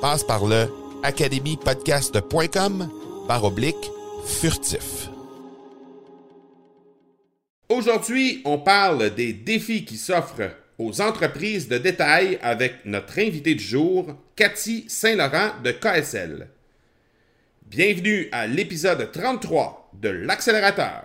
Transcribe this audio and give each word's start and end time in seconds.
Passe 0.00 0.24
par 0.24 0.46
le 0.46 0.66
academypodcast.com 1.02 2.88
par 3.28 3.44
oblique 3.44 3.90
furtif. 4.24 5.10
Aujourd'hui, 7.68 8.40
on 8.46 8.58
parle 8.58 9.14
des 9.14 9.34
défis 9.34 9.84
qui 9.84 9.98
s'offrent 9.98 10.56
aux 10.78 11.02
entreprises 11.02 11.68
de 11.68 11.76
détail 11.76 12.38
avec 12.42 12.86
notre 12.86 13.18
invité 13.18 13.54
du 13.54 13.62
jour, 13.62 14.06
Cathy 14.36 14.86
Saint-Laurent 14.88 15.50
de 15.62 15.70
KSL. 15.70 16.48
Bienvenue 17.66 18.28
à 18.32 18.46
l'épisode 18.46 19.12
33 19.12 19.90
de 20.00 20.08
l'accélérateur. 20.08 21.04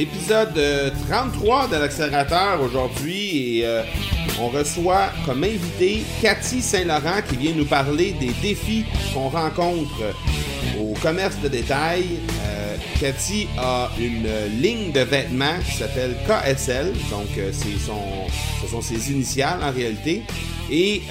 Épisode 0.00 0.58
33 1.10 1.68
de 1.68 1.76
l'accélérateur 1.76 2.62
aujourd'hui 2.62 3.58
et 3.58 3.66
euh, 3.66 3.82
on 4.40 4.48
reçoit 4.48 5.10
comme 5.26 5.44
invité 5.44 6.00
Cathy 6.22 6.62
Saint-Laurent 6.62 7.20
qui 7.28 7.36
vient 7.36 7.52
nous 7.54 7.66
parler 7.66 8.12
des 8.12 8.32
défis 8.40 8.86
qu'on 9.12 9.28
rencontre 9.28 10.00
au 10.80 10.94
commerce 11.02 11.36
de 11.42 11.48
détail. 11.48 12.04
Euh, 12.46 12.76
Cathy 12.98 13.46
a 13.58 13.90
une 14.00 14.26
ligne 14.62 14.90
de 14.90 15.00
vêtements 15.00 15.58
qui 15.66 15.76
s'appelle 15.76 16.16
KSL, 16.26 16.94
donc 17.10 17.36
euh, 17.36 17.52
son, 17.52 18.00
ce 18.62 18.70
sont 18.70 18.80
ses 18.80 19.12
initiales 19.12 19.58
en 19.62 19.70
réalité. 19.70 20.22
Et 20.70 21.02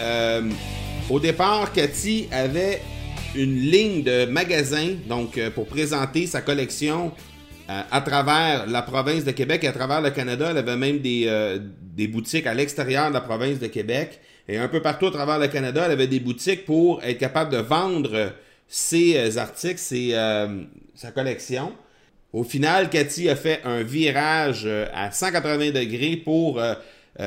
au 1.11 1.19
départ, 1.19 1.71
Cathy 1.73 2.27
avait 2.31 2.81
une 3.35 3.55
ligne 3.55 4.01
de 4.01 4.25
magasins 4.25 4.95
donc 5.07 5.39
pour 5.53 5.67
présenter 5.67 6.25
sa 6.25 6.41
collection 6.41 7.11
euh, 7.11 7.38
à 7.69 8.01
travers 8.01 8.65
la 8.65 8.81
province 8.81 9.23
de 9.23 9.31
Québec 9.31 9.63
et 9.63 9.67
à 9.67 9.71
travers 9.71 10.01
le 10.01 10.09
Canada. 10.09 10.47
Elle 10.49 10.57
avait 10.57 10.75
même 10.75 10.99
des, 10.99 11.25
euh, 11.27 11.59
des 11.81 12.07
boutiques 12.07 12.47
à 12.47 12.55
l'extérieur 12.55 13.09
de 13.09 13.13
la 13.13 13.21
province 13.21 13.59
de 13.59 13.67
Québec. 13.67 14.19
Et 14.47 14.57
un 14.57 14.67
peu 14.67 14.81
partout 14.81 15.05
à 15.05 15.11
travers 15.11 15.37
le 15.37 15.47
Canada, 15.47 15.83
elle 15.85 15.91
avait 15.91 16.07
des 16.07 16.19
boutiques 16.19 16.65
pour 16.65 17.03
être 17.03 17.19
capable 17.19 17.51
de 17.51 17.57
vendre 17.57 18.33
ses 18.67 19.17
euh, 19.17 19.37
articles, 19.37 19.79
sa 19.79 21.11
collection. 21.13 21.73
Au 22.33 22.43
final, 22.43 22.89
Cathy 22.89 23.29
a 23.29 23.35
fait 23.35 23.61
un 23.63 23.83
virage 23.83 24.67
à 24.93 25.11
180 25.11 25.71
degrés 25.71 26.17
pour 26.17 26.61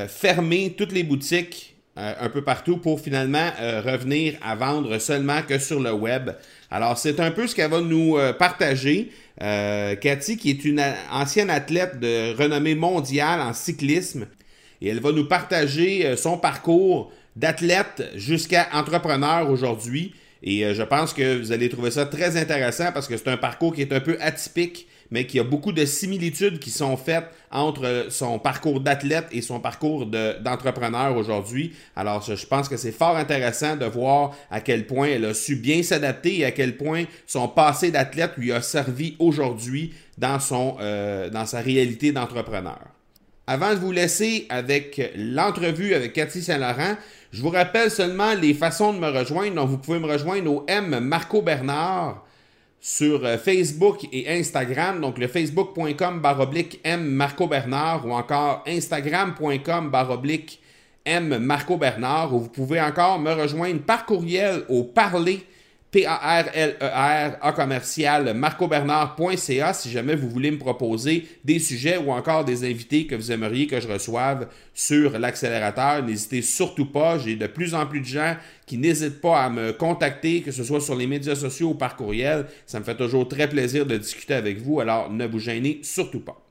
fermer 0.07 0.73
toutes 0.77 0.93
les 0.93 1.03
boutiques 1.03 1.75
un 1.97 2.29
peu 2.29 2.41
partout 2.41 2.77
pour 2.77 3.01
finalement 3.01 3.49
revenir 3.59 4.35
à 4.41 4.55
vendre 4.55 4.97
seulement 4.99 5.41
que 5.41 5.59
sur 5.59 5.81
le 5.81 5.91
web. 5.91 6.29
Alors, 6.71 6.97
c'est 6.97 7.19
un 7.19 7.31
peu 7.31 7.47
ce 7.47 7.55
qu'elle 7.55 7.69
va 7.69 7.81
nous 7.81 8.17
partager. 8.39 9.11
Euh, 9.41 9.95
Cathy, 9.95 10.37
qui 10.37 10.51
est 10.51 10.63
une 10.63 10.83
ancienne 11.11 11.49
athlète 11.49 11.99
de 11.99 12.35
renommée 12.35 12.75
mondiale 12.75 13.41
en 13.41 13.53
cyclisme, 13.53 14.27
et 14.81 14.89
elle 14.89 14.99
va 14.99 15.11
nous 15.11 15.27
partager 15.27 16.05
euh, 16.05 16.15
son 16.15 16.37
parcours 16.37 17.11
d'athlète 17.35 18.03
jusqu'à 18.15 18.67
entrepreneur 18.73 19.49
aujourd'hui. 19.49 20.13
Et 20.43 20.65
euh, 20.65 20.73
je 20.73 20.83
pense 20.83 21.13
que 21.13 21.39
vous 21.39 21.51
allez 21.51 21.69
trouver 21.69 21.89
ça 21.89 22.05
très 22.05 22.37
intéressant 22.37 22.91
parce 22.93 23.07
que 23.07 23.17
c'est 23.17 23.29
un 23.29 23.37
parcours 23.37 23.73
qui 23.73 23.81
est 23.81 23.93
un 23.93 24.01
peu 24.01 24.17
atypique 24.19 24.87
mais 25.11 25.25
qu'il 25.25 25.37
y 25.37 25.41
a 25.41 25.43
beaucoup 25.43 25.71
de 25.71 25.85
similitudes 25.85 26.59
qui 26.59 26.69
sont 26.69 26.97
faites 26.97 27.25
entre 27.51 28.07
son 28.09 28.39
parcours 28.39 28.79
d'athlète 28.79 29.27
et 29.31 29.41
son 29.41 29.59
parcours 29.59 30.05
d'entrepreneur 30.05 31.15
aujourd'hui. 31.15 31.73
Alors, 31.95 32.21
je, 32.21 32.45
pense 32.45 32.67
que 32.67 32.77
c'est 32.77 32.91
fort 32.91 33.15
intéressant 33.15 33.75
de 33.75 33.85
voir 33.85 34.35
à 34.49 34.61
quel 34.61 34.87
point 34.87 35.07
elle 35.07 35.25
a 35.25 35.33
su 35.33 35.55
bien 35.55 35.83
s'adapter 35.83 36.39
et 36.39 36.45
à 36.45 36.51
quel 36.51 36.77
point 36.77 37.05
son 37.27 37.47
passé 37.47 37.91
d'athlète 37.91 38.31
lui 38.37 38.51
a 38.51 38.61
servi 38.61 39.15
aujourd'hui 39.19 39.93
dans, 40.17 40.39
euh, 40.79 41.29
dans 41.29 41.45
sa 41.45 41.59
réalité 41.59 42.11
d'entrepreneur. 42.11 42.79
Avant 43.45 43.71
de 43.71 43.79
vous 43.79 43.91
laisser 43.91 44.45
avec 44.49 45.11
l'entrevue 45.17 45.93
avec 45.93 46.13
Cathy 46.13 46.41
Saint-Laurent, 46.41 46.95
je 47.33 47.41
vous 47.41 47.49
rappelle 47.49 47.91
seulement 47.91 48.33
les 48.35 48.53
façons 48.53 48.93
de 48.93 48.99
me 48.99 49.09
rejoindre. 49.09 49.55
Donc, 49.55 49.69
vous 49.69 49.77
pouvez 49.77 49.99
me 49.99 50.07
rejoindre 50.07 50.49
au 50.49 50.65
M 50.67 50.99
Marco 50.99 51.41
Bernard 51.41 52.23
sur 52.83 53.25
euh, 53.25 53.37
Facebook 53.37 54.05
et 54.11 54.29
Instagram, 54.29 54.99
donc 54.99 55.17
le 55.17 55.27
facebook.com 55.27 56.19
baroblique 56.19 56.81
M 56.83 57.01
Marco 57.01 57.47
Bernard 57.47 58.05
ou 58.05 58.11
encore 58.11 58.61
instagram.com 58.67 59.89
baroblique 59.89 60.59
M 61.05 61.37
Marco 61.37 61.77
Bernard 61.77 62.35
où 62.35 62.41
vous 62.41 62.49
pouvez 62.49 62.81
encore 62.81 63.19
me 63.19 63.31
rejoindre 63.31 63.79
par 63.83 64.05
courriel 64.05 64.65
au 64.67 64.83
parler 64.83 65.45
P-A-R-L-E-R, 65.93 67.37
A 67.39 67.51
commercial, 67.51 68.33
marcobernard.ca 68.33 69.73
si 69.75 69.91
jamais 69.91 70.15
vous 70.15 70.27
voulez 70.27 70.49
me 70.49 70.57
proposer 70.57 71.27
des 71.43 71.59
sujets 71.59 71.97
ou 71.97 72.11
encore 72.11 72.43
des 72.43 72.63
invités 72.63 73.05
que 73.05 73.13
vous 73.13 73.31
aimeriez 73.31 73.67
que 73.67 73.79
je 73.79 73.87
reçoive 73.87 74.47
sur 74.73 75.19
l'accélérateur. 75.19 76.01
N'hésitez 76.01 76.41
surtout 76.41 76.87
pas. 76.87 77.19
J'ai 77.19 77.35
de 77.35 77.45
plus 77.45 77.75
en 77.75 77.85
plus 77.85 77.99
de 77.99 78.05
gens 78.05 78.35
qui 78.65 78.79
n'hésitent 78.79 79.21
pas 79.21 79.43
à 79.43 79.49
me 79.51 79.71
contacter, 79.71 80.41
que 80.41 80.51
ce 80.51 80.63
soit 80.63 80.81
sur 80.81 80.95
les 80.95 81.05
médias 81.05 81.35
sociaux 81.35 81.69
ou 81.69 81.75
par 81.75 81.95
courriel. 81.95 82.47
Ça 82.65 82.79
me 82.79 82.83
fait 82.83 82.97
toujours 82.97 83.27
très 83.27 83.47
plaisir 83.47 83.85
de 83.85 83.95
discuter 83.95 84.33
avec 84.33 84.57
vous. 84.57 84.79
Alors 84.79 85.11
ne 85.11 85.27
vous 85.27 85.37
gênez 85.37 85.79
surtout 85.83 86.21
pas. 86.21 86.41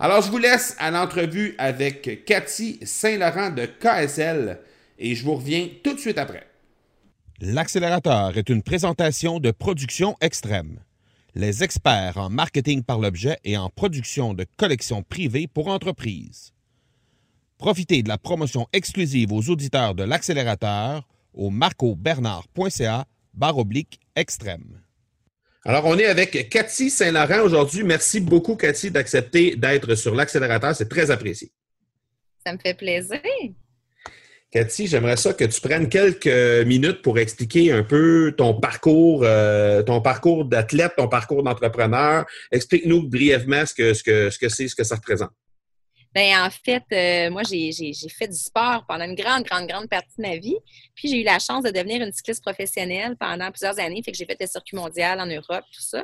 Alors 0.00 0.20
je 0.20 0.30
vous 0.30 0.36
laisse 0.36 0.76
à 0.78 0.90
l'entrevue 0.90 1.54
avec 1.56 2.26
Cathy 2.26 2.78
Saint-Laurent 2.82 3.48
de 3.48 3.64
KSL 3.64 4.58
et 4.98 5.14
je 5.14 5.24
vous 5.24 5.36
reviens 5.36 5.68
tout 5.82 5.94
de 5.94 5.98
suite 5.98 6.18
après. 6.18 6.51
L'accélérateur 7.44 8.38
est 8.38 8.48
une 8.50 8.62
présentation 8.62 9.40
de 9.40 9.50
production 9.50 10.14
extrême. 10.20 10.78
Les 11.34 11.64
experts 11.64 12.16
en 12.16 12.30
marketing 12.30 12.84
par 12.84 13.00
l'objet 13.00 13.36
et 13.42 13.56
en 13.56 13.68
production 13.68 14.32
de 14.32 14.46
collections 14.56 15.02
privées 15.02 15.48
pour 15.48 15.66
entreprises. 15.66 16.52
Profitez 17.58 18.04
de 18.04 18.08
la 18.08 18.16
promotion 18.16 18.68
exclusive 18.72 19.32
aux 19.32 19.50
auditeurs 19.50 19.96
de 19.96 20.04
l'accélérateur 20.04 21.02
au 21.34 21.50
marcobernard.ca 21.50 23.06
barre 23.34 23.64
extrême. 24.14 24.80
Alors, 25.64 25.86
on 25.86 25.98
est 25.98 26.06
avec 26.06 26.48
Cathy 26.48 26.90
Saint-Laurent 26.90 27.40
aujourd'hui. 27.44 27.82
Merci 27.82 28.20
beaucoup, 28.20 28.54
Cathy, 28.54 28.92
d'accepter 28.92 29.56
d'être 29.56 29.96
sur 29.96 30.14
l'accélérateur. 30.14 30.76
C'est 30.76 30.88
très 30.88 31.10
apprécié. 31.10 31.50
Ça 32.46 32.52
me 32.52 32.58
fait 32.58 32.74
plaisir. 32.74 33.20
Cathy, 34.52 34.86
j'aimerais 34.86 35.16
ça 35.16 35.32
que 35.32 35.44
tu 35.44 35.62
prennes 35.62 35.88
quelques 35.88 36.66
minutes 36.66 37.00
pour 37.00 37.18
expliquer 37.18 37.72
un 37.72 37.82
peu 37.82 38.34
ton 38.36 38.52
parcours, 38.52 39.22
euh, 39.24 39.82
ton 39.82 40.02
parcours 40.02 40.44
d'athlète, 40.44 40.92
ton 40.98 41.08
parcours 41.08 41.42
d'entrepreneur. 41.42 42.26
Explique-nous 42.50 43.08
brièvement 43.08 43.64
ce 43.64 43.72
que, 43.72 43.94
ce 43.94 44.02
que, 44.02 44.28
ce 44.28 44.38
que 44.38 44.50
c'est, 44.50 44.68
ce 44.68 44.76
que 44.76 44.84
ça 44.84 44.96
représente. 44.96 45.30
Ben 46.14 46.44
en 46.44 46.50
fait, 46.50 46.82
euh, 46.92 47.30
moi, 47.30 47.42
j'ai 47.42 47.72
fait 48.10 48.28
du 48.28 48.36
sport 48.36 48.84
pendant 48.86 49.06
une 49.06 49.14
grande, 49.14 49.44
grande, 49.44 49.66
grande 49.66 49.88
partie 49.88 50.14
de 50.18 50.22
ma 50.22 50.36
vie. 50.36 50.58
Puis 50.94 51.08
j'ai 51.08 51.22
eu 51.22 51.24
la 51.24 51.38
chance 51.38 51.64
de 51.64 51.70
devenir 51.70 52.02
une 52.02 52.12
cycliste 52.12 52.42
professionnelle 52.42 53.16
pendant 53.18 53.50
plusieurs 53.50 53.78
années. 53.78 54.02
Fait 54.04 54.12
que 54.12 54.18
j'ai 54.18 54.26
fait 54.26 54.36
le 54.38 54.46
circuit 54.46 54.76
mondial 54.76 55.18
en 55.18 55.26
Europe, 55.26 55.64
tout 55.72 55.80
ça. 55.80 56.02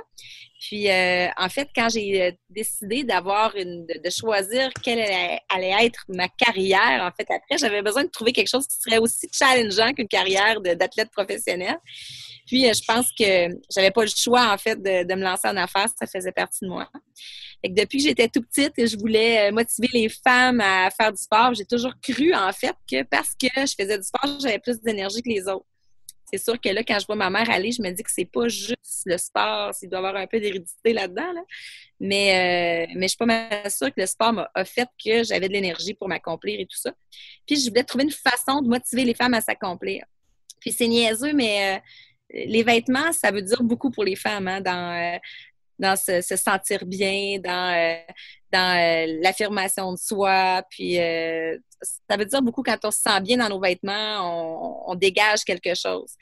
Puis 0.60 0.90
euh, 0.90 1.28
en 1.36 1.48
fait, 1.48 1.68
quand 1.74 1.88
j'ai 1.88 2.22
euh, 2.22 2.32
décidé 2.50 3.04
d'avoir 3.04 3.54
une, 3.56 3.86
de, 3.86 4.10
choisir 4.10 4.70
quelle 4.82 4.98
allait, 5.48 5.86
être 5.86 6.04
ma 6.08 6.28
carrière, 6.28 7.02
en 7.02 7.10
fait, 7.16 7.32
après, 7.32 7.58
j'avais 7.58 7.82
besoin 7.82 8.04
de 8.04 8.10
trouver 8.10 8.32
quelque 8.32 8.48
chose 8.48 8.66
qui 8.66 8.76
serait 8.76 8.98
aussi 8.98 9.28
challengeant 9.32 9.92
qu'une 9.92 10.08
carrière 10.08 10.60
d'athlète 10.60 11.10
professionnel. 11.10 11.76
Puis 12.46 12.64
je 12.64 12.82
pense 12.86 13.10
que 13.12 13.48
j'avais 13.70 13.90
pas 13.90 14.02
le 14.02 14.10
choix, 14.14 14.52
en 14.52 14.58
fait, 14.58 14.82
de, 14.82 15.14
me 15.14 15.22
lancer 15.22 15.48
en 15.48 15.56
affaires. 15.56 15.88
Ça 15.98 16.06
faisait 16.06 16.32
partie 16.32 16.64
de 16.64 16.70
moi 16.70 16.88
depuis 17.64 17.98
que 17.98 18.04
j'étais 18.04 18.28
tout 18.28 18.42
petite, 18.42 18.72
je 18.76 18.96
voulais 18.96 19.48
euh, 19.48 19.52
motiver 19.52 19.88
les 19.92 20.08
femmes 20.08 20.60
à 20.60 20.90
faire 20.90 21.12
du 21.12 21.20
sport. 21.20 21.54
J'ai 21.54 21.64
toujours 21.64 21.92
cru, 22.00 22.32
en 22.34 22.52
fait, 22.52 22.74
que 22.90 23.02
parce 23.04 23.30
que 23.40 23.48
je 23.54 23.74
faisais 23.78 23.98
du 23.98 24.04
sport, 24.04 24.38
j'avais 24.40 24.58
plus 24.58 24.80
d'énergie 24.80 25.22
que 25.22 25.28
les 25.28 25.48
autres. 25.48 25.66
C'est 26.30 26.38
sûr 26.38 26.60
que 26.60 26.68
là, 26.68 26.82
quand 26.82 26.98
je 26.98 27.06
vois 27.06 27.16
ma 27.16 27.30
mère 27.30 27.48
aller, 27.50 27.72
je 27.72 27.82
me 27.82 27.90
dis 27.90 28.02
que 28.02 28.10
c'est 28.10 28.24
pas 28.24 28.48
juste 28.48 29.02
le 29.06 29.16
sport, 29.16 29.72
il 29.82 29.88
doit 29.88 30.00
y 30.00 30.04
avoir 30.04 30.16
un 30.16 30.26
peu 30.26 30.38
d'hérédité 30.40 30.92
là-dedans. 30.92 31.32
Mais, 32.00 32.86
euh, 32.88 32.92
mais 32.96 33.02
je 33.02 33.08
suis 33.08 33.16
pas 33.16 33.26
mal 33.26 33.70
sûre 33.70 33.88
que 33.88 34.00
le 34.00 34.06
sport 34.06 34.32
m'a 34.32 34.48
fait 34.64 34.88
que 35.02 35.24
j'avais 35.24 35.48
de 35.48 35.52
l'énergie 35.52 35.94
pour 35.94 36.08
m'accomplir 36.08 36.60
et 36.60 36.66
tout 36.66 36.76
ça. 36.76 36.92
Puis 37.46 37.56
je 37.60 37.68
voulais 37.68 37.84
trouver 37.84 38.04
une 38.04 38.10
façon 38.10 38.60
de 38.62 38.68
motiver 38.68 39.04
les 39.04 39.14
femmes 39.14 39.34
à 39.34 39.40
s'accomplir. 39.40 40.04
Puis 40.60 40.72
c'est 40.72 40.86
niaiseux, 40.86 41.32
mais 41.32 41.76
euh, 41.76 41.80
les 42.46 42.62
vêtements, 42.62 43.12
ça 43.12 43.30
veut 43.30 43.42
dire 43.42 43.62
beaucoup 43.62 43.90
pour 43.90 44.04
les 44.04 44.16
femmes. 44.16 44.48
Hein, 44.48 44.60
dans, 44.60 45.18
dans 45.78 45.96
se, 45.96 46.20
sentir 46.36 46.84
bien, 46.86 47.38
dans, 47.38 47.74
euh, 47.74 47.96
dans 48.52 48.78
euh, 48.78 49.18
l'affirmation 49.22 49.92
de 49.92 49.98
soi. 49.98 50.62
Puis 50.70 50.98
euh, 50.98 51.56
ça 52.08 52.16
veut 52.16 52.24
dire 52.24 52.42
beaucoup 52.42 52.62
quand 52.62 52.78
on 52.84 52.90
se 52.90 53.00
sent 53.00 53.20
bien 53.22 53.36
dans 53.36 53.48
nos 53.48 53.60
vêtements, 53.60 54.84
on, 54.88 54.94
dégage 54.94 55.44
quelque 55.44 55.74
chose. 55.74 56.14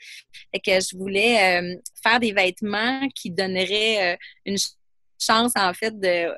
Fait 0.53 0.59
que 0.59 0.79
je 0.79 0.95
voulais 0.95 1.79
faire 2.03 2.19
des 2.19 2.31
vêtements 2.31 3.07
qui 3.15 3.31
donneraient 3.31 4.19
une 4.45 4.57
chance, 5.19 5.53
en 5.55 5.73
fait, 5.73 5.99
de. 5.99 6.31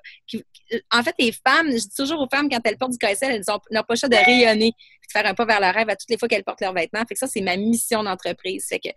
en 0.92 1.04
fait, 1.04 1.16
les 1.19 1.33
femmes, 1.33 1.71
je 1.71 1.77
dis 1.77 1.95
toujours 1.95 2.21
aux 2.21 2.30
femmes, 2.30 2.50
quand 2.50 2.62
elles 2.63 2.77
portent 2.77 2.94
du 2.94 2.98
KSL, 2.98 3.31
elles 3.31 3.44
n'ont 3.48 3.83
pas 3.83 3.94
le 3.94 3.95
choix 3.95 4.07
de 4.07 4.16
rayonner, 4.16 4.71
de 4.71 5.12
faire 5.12 5.25
un 5.25 5.33
pas 5.33 5.45
vers 5.45 5.60
leur 5.60 5.74
rêve 5.74 5.89
à 5.89 5.98
toutes 5.98 6.10
les 6.10 6.18
fois 6.18 6.30
qu'elles 6.30 6.45
portent 6.45 6.62
leurs 6.62 6.74
vêtements. 6.74 7.04
Fait 7.06 7.16
que 7.16 7.19
ça, 7.19 7.27
c'est 7.27 7.42
ma 7.42 7.57
mission 7.57 8.04
d'entreprise. 8.04 8.68
Fait 8.69 8.80
que 8.80 8.89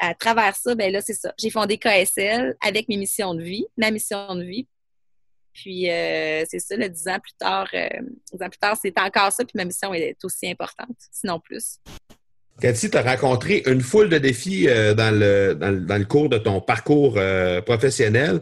à 0.00 0.14
travers 0.14 0.56
ça, 0.56 0.74
ben 0.74 0.92
là, 0.92 1.00
c'est 1.00 1.14
ça. 1.14 1.32
J'ai 1.38 1.50
fondé 1.50 1.78
KSL 1.78 2.56
avec 2.60 2.88
mes 2.88 2.96
missions 2.96 3.34
de 3.34 3.42
vie, 3.42 3.66
ma 3.76 3.90
mission 3.90 4.34
de 4.34 4.42
vie. 4.42 4.66
Puis 5.52 5.90
euh, 5.90 6.44
c'est 6.48 6.60
ça, 6.60 6.76
le 6.76 6.88
dix 6.88 7.08
ans 7.08 7.18
plus 7.20 7.34
tard, 7.38 7.68
euh, 7.74 7.88
ans 8.40 8.48
plus 8.48 8.58
tard, 8.58 8.76
c'est 8.80 8.98
encore 8.98 9.32
ça, 9.32 9.44
puis 9.44 9.52
ma 9.54 9.64
mission 9.64 9.92
est 9.92 10.16
aussi 10.24 10.48
importante, 10.48 10.96
sinon 11.10 11.40
plus. 11.40 11.78
Cathy, 12.60 12.90
tu 12.90 12.96
as 12.96 13.02
rencontré 13.02 13.62
une 13.66 13.80
foule 13.80 14.08
de 14.08 14.18
défis 14.18 14.68
euh, 14.68 14.94
dans, 14.94 15.14
le, 15.14 15.54
dans, 15.54 15.98
le, 15.98 16.04
cours 16.04 16.28
de 16.28 16.38
ton 16.38 16.60
parcours 16.60 17.18
professionnel. 17.66 18.40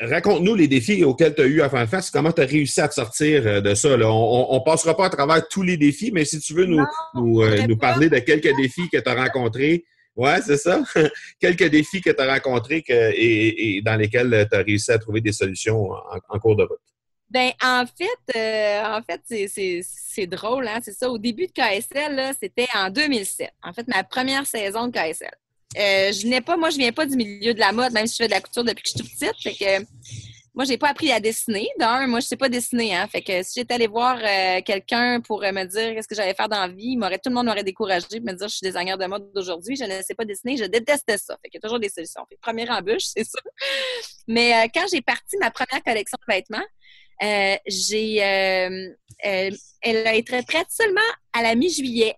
Raconte-nous 0.00 0.54
les 0.54 0.68
défis 0.68 1.04
auxquels 1.04 1.34
tu 1.34 1.40
as 1.40 1.46
eu 1.46 1.62
à 1.62 1.70
faire 1.70 1.88
face. 1.88 2.10
Comment 2.10 2.32
tu 2.32 2.42
as 2.42 2.44
réussi 2.44 2.82
à 2.82 2.88
te 2.88 2.94
sortir 2.94 3.62
de 3.62 3.74
ça? 3.74 3.88
On 3.88 4.54
ne 4.54 4.64
passera 4.64 4.94
pas 4.94 5.06
à 5.06 5.10
travers 5.10 5.48
tous 5.48 5.62
les 5.62 5.78
défis, 5.78 6.12
mais 6.12 6.26
si 6.26 6.38
tu 6.38 6.52
veux 6.52 6.66
nous, 6.66 6.84
nous, 7.14 7.42
nous 7.66 7.76
parler 7.78 8.10
de 8.10 8.18
quelques 8.18 8.54
défis 8.56 8.90
que 8.92 8.98
tu 8.98 9.08
as 9.08 9.14
rencontrés, 9.14 9.86
oui, 10.16 10.30
c'est 10.44 10.56
ça. 10.56 10.82
Quelques 11.40 11.68
défis 11.70 12.00
que 12.00 12.10
tu 12.10 12.20
as 12.20 12.32
rencontrés 12.32 12.84
et, 12.88 13.80
dans 13.82 13.96
lesquels 13.96 14.46
tu 14.50 14.56
as 14.56 14.62
réussi 14.62 14.90
à 14.90 14.98
trouver 14.98 15.20
des 15.20 15.32
solutions 15.32 15.90
en, 16.28 16.38
cours 16.38 16.56
de 16.56 16.64
route. 16.64 16.78
Ben 17.30 17.52
en 17.62 17.84
fait, 17.86 18.36
euh, 18.36 18.98
en 18.98 19.02
fait, 19.02 19.20
c'est 19.48 20.26
drôle, 20.26 20.66
hein? 20.66 20.80
C'est 20.82 20.92
ça. 20.92 21.08
Au 21.08 21.16
début 21.16 21.46
de 21.46 21.52
KSL, 21.52 22.34
c'était 22.40 22.66
en 22.74 22.90
2007. 22.90 23.50
En 23.62 23.72
fait, 23.72 23.86
ma 23.86 24.02
première 24.02 24.46
saison 24.46 24.88
de 24.88 24.92
KSL. 24.92 25.30
Euh, 25.78 26.10
je 26.12 26.26
n'ai 26.26 26.40
pas, 26.40 26.56
moi, 26.56 26.70
je 26.70 26.78
viens 26.78 26.90
pas 26.90 27.06
du 27.06 27.16
milieu 27.16 27.54
de 27.54 27.60
la 27.60 27.70
mode, 27.70 27.92
même 27.92 28.08
si 28.08 28.14
je 28.14 28.24
fais 28.24 28.28
de 28.28 28.34
la 28.34 28.40
couture 28.40 28.64
depuis 28.64 28.82
que 28.82 28.88
je 28.88 28.96
suis 28.96 29.08
toute 29.08 29.12
petite. 29.12 29.42
Fait 29.42 29.54
que 29.54 29.86
moi, 30.54 30.64
j'ai 30.64 30.78
pas 30.78 30.88
appris 30.88 31.12
à 31.12 31.20
dessiner. 31.20 31.68
D'un, 31.78 32.06
moi, 32.06 32.20
je 32.20 32.26
sais 32.26 32.36
pas 32.36 32.48
dessiner. 32.48 32.94
Hein. 32.94 33.06
Fait 33.06 33.22
que 33.22 33.42
si 33.42 33.60
j'étais 33.60 33.74
allée 33.74 33.86
voir 33.86 34.18
euh, 34.18 34.60
quelqu'un 34.62 35.20
pour 35.20 35.42
euh, 35.44 35.52
me 35.52 35.64
dire 35.64 35.94
qu'est-ce 35.94 36.08
que 36.08 36.14
j'allais 36.14 36.34
faire 36.34 36.48
dans 36.48 36.60
la 36.60 36.68
vie, 36.68 36.98
tout 37.22 37.30
le 37.30 37.34
monde 37.34 37.46
m'aurait 37.46 37.64
découragé 37.64 38.06
de 38.10 38.20
me 38.20 38.32
dire 38.32 38.48
je 38.48 38.56
suis 38.56 38.66
designer 38.66 38.98
de 38.98 39.06
mode 39.06 39.32
d'aujourd'hui, 39.32 39.76
je 39.76 39.84
ne 39.84 40.02
sais 40.02 40.14
pas 40.14 40.24
dessiner, 40.24 40.56
je 40.56 40.64
détestais 40.64 41.18
ça. 41.18 41.36
Fait 41.42 41.48
qu'il 41.48 41.58
y 41.58 41.64
a 41.64 41.66
toujours 41.66 41.78
des 41.78 41.88
solutions. 41.88 42.22
Fait 42.28 42.36
première 42.40 42.70
embûche, 42.70 43.04
c'est 43.04 43.24
ça. 43.24 43.40
Mais 44.26 44.54
euh, 44.54 44.68
quand 44.74 44.86
j'ai 44.90 45.02
parti 45.02 45.36
ma 45.38 45.50
première 45.50 45.82
collection 45.84 46.18
de 46.26 46.34
vêtements, 46.34 46.66
j'ai 47.66 48.16
elle 49.82 50.06
a 50.06 50.14
été 50.14 50.42
prête 50.42 50.68
seulement 50.70 51.00
à 51.32 51.42
la 51.42 51.54
mi-juillet. 51.54 52.16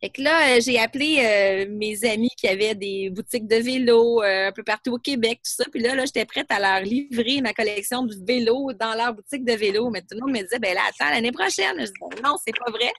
Fait 0.00 0.08
que 0.08 0.22
là, 0.22 0.56
euh, 0.56 0.60
j'ai 0.64 0.78
appelé 0.78 1.18
euh, 1.20 1.66
mes 1.68 2.04
amis 2.06 2.30
qui 2.34 2.48
avaient 2.48 2.74
des 2.74 3.10
boutiques 3.10 3.46
de 3.46 3.56
vélo 3.56 4.22
euh, 4.22 4.48
un 4.48 4.52
peu 4.52 4.62
partout 4.62 4.94
au 4.94 4.98
Québec, 4.98 5.40
tout 5.44 5.62
ça. 5.62 5.64
Puis 5.70 5.82
là, 5.82 5.94
là 5.94 6.06
j'étais 6.06 6.24
prête 6.24 6.50
à 6.50 6.58
leur 6.58 6.80
livrer 6.80 7.42
ma 7.42 7.52
collection 7.52 8.04
de 8.04 8.14
vélos 8.26 8.72
dans 8.72 8.94
leur 8.94 9.12
boutique 9.12 9.44
de 9.44 9.52
vélo. 9.52 9.90
Mais 9.90 10.00
tout 10.00 10.14
le 10.14 10.20
monde 10.20 10.30
me 10.30 10.42
disait, 10.42 10.58
ben 10.58 10.74
là, 10.74 10.80
attends, 10.88 11.10
l'année 11.10 11.32
prochaine. 11.32 11.76
Je 11.78 11.84
dis, 11.84 12.22
non, 12.24 12.36
c'est 12.42 12.56
pas 12.56 12.70
vrai. 12.70 12.90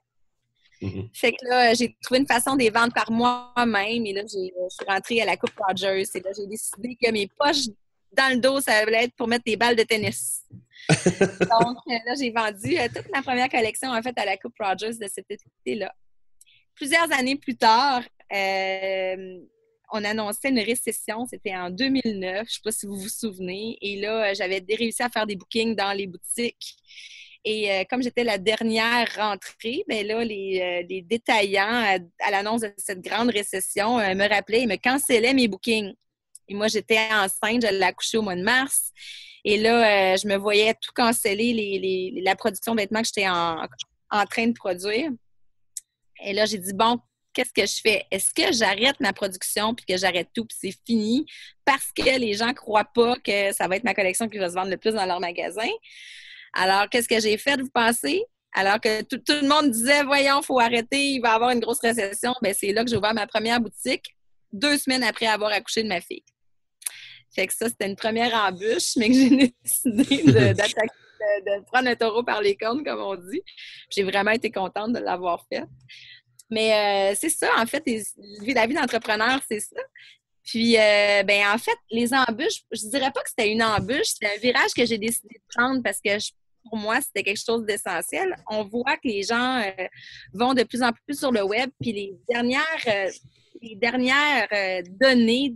Mm-hmm. 0.84 1.10
Fait 1.12 1.32
que 1.32 1.46
là, 1.50 1.74
j'ai 1.74 1.96
trouvé 2.04 2.20
une 2.20 2.28
façon 2.28 2.56
de 2.56 2.60
les 2.60 2.70
vendre 2.70 2.94
par 2.94 3.10
moi-même. 3.10 4.06
Et 4.06 4.14
là, 4.14 4.22
je 4.22 4.28
suis 4.38 4.86
rentrée 4.88 5.22
à 5.22 5.26
la 5.26 5.38
Coupe 5.38 5.58
Rogers. 5.58 6.04
Et 6.14 6.20
là, 6.20 6.30
j'ai 6.38 6.46
décidé 6.46 6.96
que 7.02 7.12
mes 7.12 7.28
poches 7.28 7.66
dans 8.16 8.32
le 8.32 8.40
dos, 8.40 8.62
ça 8.62 8.74
allait 8.74 9.06
être 9.06 9.16
pour 9.16 9.28
mettre 9.28 9.46
des 9.46 9.58
balles 9.58 9.76
de 9.76 9.84
tennis. 9.84 10.44
Donc, 10.90 11.78
là, 11.88 12.14
j'ai 12.20 12.30
vendu 12.30 12.78
toute 12.94 13.10
ma 13.12 13.24
première 13.24 13.50
collection, 13.50 13.90
en 13.90 14.02
fait, 14.04 14.16
à 14.20 14.26
la 14.26 14.38
Coupe 14.38 14.54
Rogers 14.60 14.98
de 15.00 15.08
cet 15.08 15.26
été-là 15.32 15.92
plusieurs 16.82 17.12
années 17.12 17.36
plus 17.36 17.56
tard, 17.56 18.02
euh, 18.34 19.38
on 19.92 20.04
annonçait 20.04 20.50
une 20.50 20.62
récession. 20.62 21.28
C'était 21.30 21.56
en 21.56 21.70
2009. 21.70 22.38
Je 22.38 22.40
ne 22.40 22.46
sais 22.46 22.60
pas 22.64 22.72
si 22.72 22.88
vous 22.88 22.96
vous 22.96 23.08
souvenez. 23.08 23.78
Et 23.84 24.02
là, 24.02 24.34
j'avais 24.34 24.66
réussi 24.68 25.04
à 25.04 25.10
faire 25.10 25.28
des 25.28 25.36
bookings 25.36 25.76
dans 25.76 25.94
les 25.96 26.08
boutiques. 26.08 26.76
Et 27.46 27.72
euh, 27.72 27.84
comme 27.88 28.02
j'étais 28.02 28.24
la 28.24 28.40
dernière 28.40 29.08
rentrée, 29.16 29.84
ben 29.88 30.08
là, 30.08 30.24
les, 30.24 30.84
euh, 30.90 31.02
détaillants 31.04 32.00
à, 32.20 32.32
l'annonce 32.32 32.62
de 32.62 32.74
cette 32.78 33.02
grande 33.02 33.30
récession 33.30 33.98
me 33.98 34.28
rappelaient, 34.28 34.64
ils 34.64 34.68
me 34.68 34.78
cancellaient 34.78 35.36
mes 35.36 35.48
bookings. 35.48 35.94
Et 36.48 36.56
moi, 36.56 36.68
j'étais 36.68 36.98
enceinte, 37.12 37.62
j'allais 37.62 37.86
accoucher 37.86 38.18
au 38.18 38.24
mois 38.24 38.36
de 38.36 38.44
mars. 38.44 38.92
Et 39.46 39.58
là, 39.58 40.16
je 40.16 40.28
me 40.28 40.36
voyais 40.36 40.74
tout 40.74 40.94
canceller 40.96 42.12
la 42.24 42.36
production 42.36 42.74
de 42.74 42.82
vêtements 42.82 43.02
que 43.02 43.08
j'étais 43.08 43.30
en, 43.30 43.68
train 44.32 44.48
de 44.48 44.54
produire. 44.54 45.12
Et 46.24 46.34
là, 46.34 46.46
j'ai 46.46 46.58
dit, 46.58 46.74
bon, 46.74 47.00
qu'est-ce 47.34 47.54
que 47.54 47.66
je 47.66 47.82
fais? 47.82 48.06
Est-ce 48.12 48.34
que 48.34 48.54
j'arrête 48.54 49.00
ma 49.00 49.14
production 49.14 49.74
puis 49.74 49.86
que 49.86 49.98
j'arrête 49.98 50.30
tout 50.34 50.46
puis 50.46 50.58
c'est 50.60 50.78
fini? 50.86 51.26
Parce 51.66 51.92
que 51.96 52.20
les 52.20 52.34
gens 52.34 52.48
ne 52.48 52.54
croient 52.54 52.86
pas 52.94 53.16
que 53.18 53.54
ça 53.54 53.68
va 53.68 53.76
être 53.76 53.84
ma 53.84 53.94
collection 53.94 54.28
qui 54.28 54.38
va 54.38 54.50
se 54.50 54.56
vendre 54.56 54.70
le 54.70 54.78
plus 54.78 54.94
dans 54.94 55.06
leur 55.06 55.20
magasin? 55.20 55.70
Alors, 56.54 56.90
qu'est-ce 56.90 57.08
que 57.08 57.20
j'ai 57.20 57.38
fait, 57.38 57.60
vous 57.60 57.70
pensez? 57.74 58.24
Alors 58.54 58.82
que 58.82 59.02
tout, 59.04 59.22
le 59.30 59.48
monde 59.48 59.72
disait, 59.72 60.04
voyons, 60.04 60.42
il 60.42 60.46
faut 60.46 60.60
arrêter, 60.60 61.12
il 61.12 61.22
va 61.22 61.30
y 61.30 61.32
avoir 61.32 61.52
une 61.52 61.62
grosse 61.62 61.80
récession. 61.80 62.34
Bien, 62.42 62.54
c'est 62.54 62.74
là 62.74 62.84
que 62.84 62.90
j'ai 62.90 62.98
ouvert 62.98 63.14
ma 63.14 63.26
première 63.26 63.62
boutique, 63.62 64.14
deux 64.52 64.78
semaines 64.78 65.04
après 65.04 65.28
avoir 65.28 65.52
accouché 65.54 65.84
de 65.84 65.88
ma 65.88 66.02
fille. 66.02 66.24
Fait 67.34 67.48
que 67.48 67.54
ça, 67.54 67.70
c'était 67.70 67.88
une 67.88 67.96
première 67.96 68.34
embûche, 68.34 68.98
mais 68.98 69.08
que 69.08 69.14
j'ai 69.14 69.30
décidé 69.64 70.32
d'attaquer 70.54 70.88
de, 71.46 71.64
prendre 71.66 71.88
un 71.90 71.96
taureau 71.96 72.24
par 72.24 72.42
les 72.42 72.56
cornes, 72.56 72.84
comme 72.84 73.00
on 73.00 73.16
dit. 73.16 73.42
J'ai 73.90 74.04
vraiment 74.04 74.32
été 74.32 74.52
contente 74.52 74.94
de 74.94 75.00
l'avoir 75.00 75.46
fait. 75.52 75.64
Mais 76.50 76.74
euh, 77.12 77.16
c'est 77.18 77.30
ça, 77.30 77.50
en 77.58 77.66
fait, 77.66 77.84
la 78.46 78.68
vie 78.68 78.74
d'entrepreneur, 78.74 79.40
c'est 79.50 79.62
ça. 79.62 79.82
Puis, 80.44 80.78
euh, 80.78 81.24
ben, 81.24 81.48
en 81.48 81.58
fait, 81.58 81.78
les 81.90 82.14
embûches, 82.14 82.64
je 82.72 82.90
dirais 82.90 83.12
pas 83.12 83.22
que 83.22 83.30
c'était 83.30 83.52
une 83.52 83.64
embûche, 83.64 84.16
c'est 84.20 84.26
un 84.26 84.40
virage 84.40 84.74
que 84.76 84.86
j'ai 84.86 84.98
décidé 84.98 85.36
de 85.36 85.56
prendre 85.56 85.82
parce 85.82 86.02
que 86.04 86.10
pour 86.70 86.78
moi, 86.78 87.00
c'était 87.00 87.24
quelque 87.24 87.44
chose 87.44 87.66
d'essentiel. 87.66 88.36
On 88.50 88.64
voit 88.64 88.98
que 88.98 89.08
les 89.08 89.24
gens 89.24 89.62
euh, 89.62 89.88
vont 90.34 90.54
de 90.54 90.64
plus 90.64 90.84
en 90.84 90.92
plus 90.92 91.18
sur 91.18 91.32
le 91.32 91.44
web, 91.44 91.70
puis 91.80 91.94
les 91.94 92.14
dernières, 92.30 93.12
les 93.62 93.76
dernières 93.76 94.48
données 94.90 95.56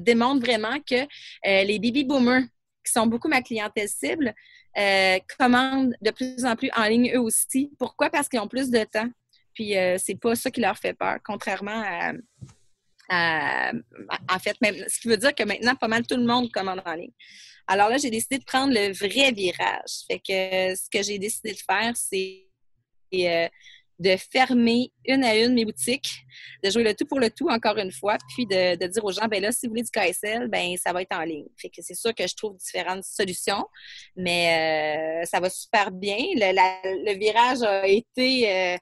démontrent 0.00 0.44
vraiment 0.44 0.78
que 0.78 1.06
les 1.44 1.78
baby 1.78 2.04
boomers, 2.04 2.42
qui 2.84 2.92
sont 2.92 3.06
beaucoup 3.06 3.28
ma 3.28 3.42
clientèle 3.42 3.88
cible, 3.88 4.34
euh, 4.78 5.18
commandent 5.38 5.94
de 6.00 6.10
plus 6.10 6.44
en 6.44 6.56
plus 6.56 6.70
en 6.76 6.84
ligne 6.84 7.12
eux 7.14 7.20
aussi. 7.20 7.70
Pourquoi? 7.78 8.10
Parce 8.10 8.28
qu'ils 8.28 8.40
ont 8.40 8.48
plus 8.48 8.70
de 8.70 8.84
temps. 8.84 9.08
Puis 9.54 9.76
euh, 9.76 9.96
c'est 9.98 10.16
pas 10.16 10.34
ça 10.34 10.50
qui 10.50 10.60
leur 10.60 10.76
fait 10.76 10.94
peur, 10.94 11.18
contrairement 11.24 11.84
en 13.10 14.38
fait, 14.38 14.56
ce 14.88 15.00
qui 15.00 15.08
veut 15.08 15.16
dire 15.16 15.34
que 15.34 15.44
maintenant, 15.44 15.74
pas 15.76 15.88
mal 15.88 16.06
tout 16.06 16.16
le 16.16 16.24
monde 16.24 16.50
commande 16.50 16.82
en 16.84 16.94
ligne. 16.94 17.12
Alors 17.66 17.88
là, 17.88 17.96
j'ai 17.96 18.10
décidé 18.10 18.38
de 18.38 18.44
prendre 18.44 18.74
le 18.74 18.92
vrai 18.92 19.32
virage. 19.32 20.04
Fait 20.06 20.18
que 20.18 20.76
ce 20.76 20.88
que 20.90 21.02
j'ai 21.02 21.18
décidé 21.18 21.52
de 21.52 21.58
faire, 21.58 21.96
c'est 21.96 22.44
euh, 23.14 23.48
de 23.98 24.16
fermer 24.16 24.90
une 25.06 25.22
à 25.24 25.36
une 25.36 25.54
mes 25.54 25.64
boutiques, 25.64 26.24
de 26.62 26.70
jouer 26.70 26.82
le 26.82 26.94
tout 26.94 27.06
pour 27.06 27.20
le 27.20 27.30
tout 27.30 27.48
encore 27.48 27.78
une 27.78 27.92
fois, 27.92 28.18
puis 28.34 28.46
de, 28.46 28.86
dire 28.86 29.04
aux 29.04 29.12
gens, 29.12 29.26
ben 29.28 29.40
là, 29.40 29.52
si 29.52 29.66
vous 29.66 29.70
voulez 29.70 29.82
du 29.82 29.90
KSL, 29.90 30.48
ben 30.48 30.76
ça 30.76 30.92
va 30.92 31.02
être 31.02 31.16
en 31.16 31.22
ligne. 31.22 31.46
Fait 31.56 31.68
que 31.68 31.80
c'est 31.80 31.94
sûr 31.94 32.14
que 32.14 32.26
je 32.26 32.34
trouve 32.34 32.56
différentes 32.56 33.04
solutions, 33.04 33.64
mais 34.16 35.22
euh, 35.22 35.26
ça 35.26 35.38
va 35.40 35.48
super 35.48 35.90
bien. 35.90 36.16
Le, 36.18 37.18
virage 37.18 37.62
a 37.62 37.86
été 37.86 38.50
euh, 38.50 38.76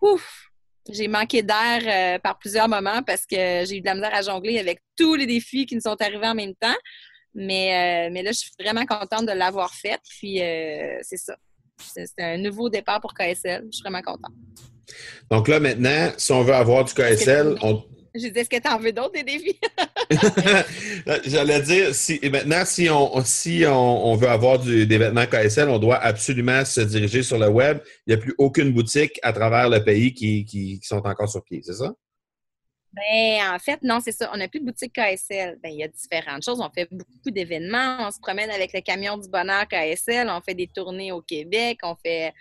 ouf! 0.00 0.48
J'ai 0.90 1.08
manqué 1.08 1.42
d'air 1.42 2.20
par 2.20 2.38
plusieurs 2.38 2.68
moments 2.68 3.02
parce 3.02 3.24
que 3.24 3.64
j'ai 3.64 3.78
eu 3.78 3.80
de 3.80 3.86
la 3.86 3.94
misère 3.94 4.14
à 4.14 4.20
jongler 4.20 4.58
avec 4.58 4.80
tous 4.98 5.14
les 5.14 5.24
défis 5.24 5.64
qui 5.64 5.74
nous 5.74 5.80
sont 5.80 5.96
arrivés 5.98 6.26
en 6.26 6.34
même 6.34 6.54
temps. 6.56 6.76
Mais, 7.32 8.10
mais 8.12 8.22
là, 8.22 8.30
je 8.32 8.40
suis 8.40 8.50
vraiment 8.60 8.84
contente 8.84 9.24
de 9.24 9.32
l'avoir 9.32 9.72
fait. 9.72 9.98
Puis 10.20 10.40
c'est 11.00 11.16
ça. 11.16 11.36
C'est 11.78 12.08
un 12.18 12.38
nouveau 12.38 12.68
départ 12.68 13.00
pour 13.00 13.14
KSL. 13.14 13.66
Je 13.66 13.76
suis 13.76 13.82
vraiment 13.82 14.02
contente. 14.02 14.32
Donc 15.30 15.48
là, 15.48 15.60
maintenant, 15.60 16.12
si 16.16 16.32
on 16.32 16.42
veut 16.42 16.54
avoir 16.54 16.84
du 16.84 16.92
KSL, 16.92 17.56
on... 17.62 17.82
Je 18.14 18.28
disais, 18.28 18.40
est-ce 18.40 18.48
que 18.48 18.60
tu 18.60 18.68
en 18.68 18.78
veux 18.78 18.92
d'autres 18.92 19.12
des 19.12 19.24
défis? 19.24 19.58
J'allais 21.26 21.60
dire, 21.62 21.94
si, 21.94 22.20
maintenant, 22.30 22.64
si 22.64 22.88
on, 22.88 23.24
si 23.24 23.64
on, 23.66 24.14
veut 24.14 24.28
avoir 24.28 24.60
des 24.60 24.86
vêtements 24.86 25.26
KSL, 25.26 25.68
on 25.68 25.78
doit 25.78 25.96
absolument 25.96 26.64
se 26.64 26.80
diriger 26.80 27.22
sur 27.22 27.38
le 27.38 27.48
web. 27.48 27.80
Il 28.06 28.14
n'y 28.14 28.20
a 28.20 28.22
plus 28.22 28.34
aucune 28.38 28.72
boutique 28.72 29.18
à 29.22 29.32
travers 29.32 29.68
le 29.68 29.82
pays 29.82 30.14
qui, 30.14 30.44
qui 30.44 30.78
sont 30.82 31.04
encore 31.04 31.28
sur 31.28 31.42
pied, 31.42 31.60
c'est 31.64 31.74
ça? 31.74 31.92
Ben, 32.94 33.54
en 33.54 33.58
fait, 33.58 33.82
non, 33.82 33.98
c'est 34.00 34.12
ça. 34.12 34.30
On 34.32 34.36
n'a 34.36 34.46
plus 34.46 34.60
de 34.60 34.66
boutique 34.66 34.92
KSL. 34.92 35.58
Ben, 35.62 35.70
il 35.72 35.78
y 35.78 35.82
a 35.82 35.88
différentes 35.88 36.44
choses. 36.44 36.60
On 36.60 36.70
fait 36.70 36.88
beaucoup 36.90 37.30
d'événements. 37.30 37.98
On 38.00 38.10
se 38.10 38.20
promène 38.20 38.50
avec 38.50 38.72
le 38.72 38.80
camion 38.80 39.18
du 39.18 39.28
bonheur 39.28 39.66
KSL. 39.66 40.28
On 40.30 40.40
fait 40.40 40.54
des 40.54 40.68
tournées 40.68 41.10
au 41.10 41.20
Québec. 41.20 41.78
On 41.82 41.96
fait 41.96 42.32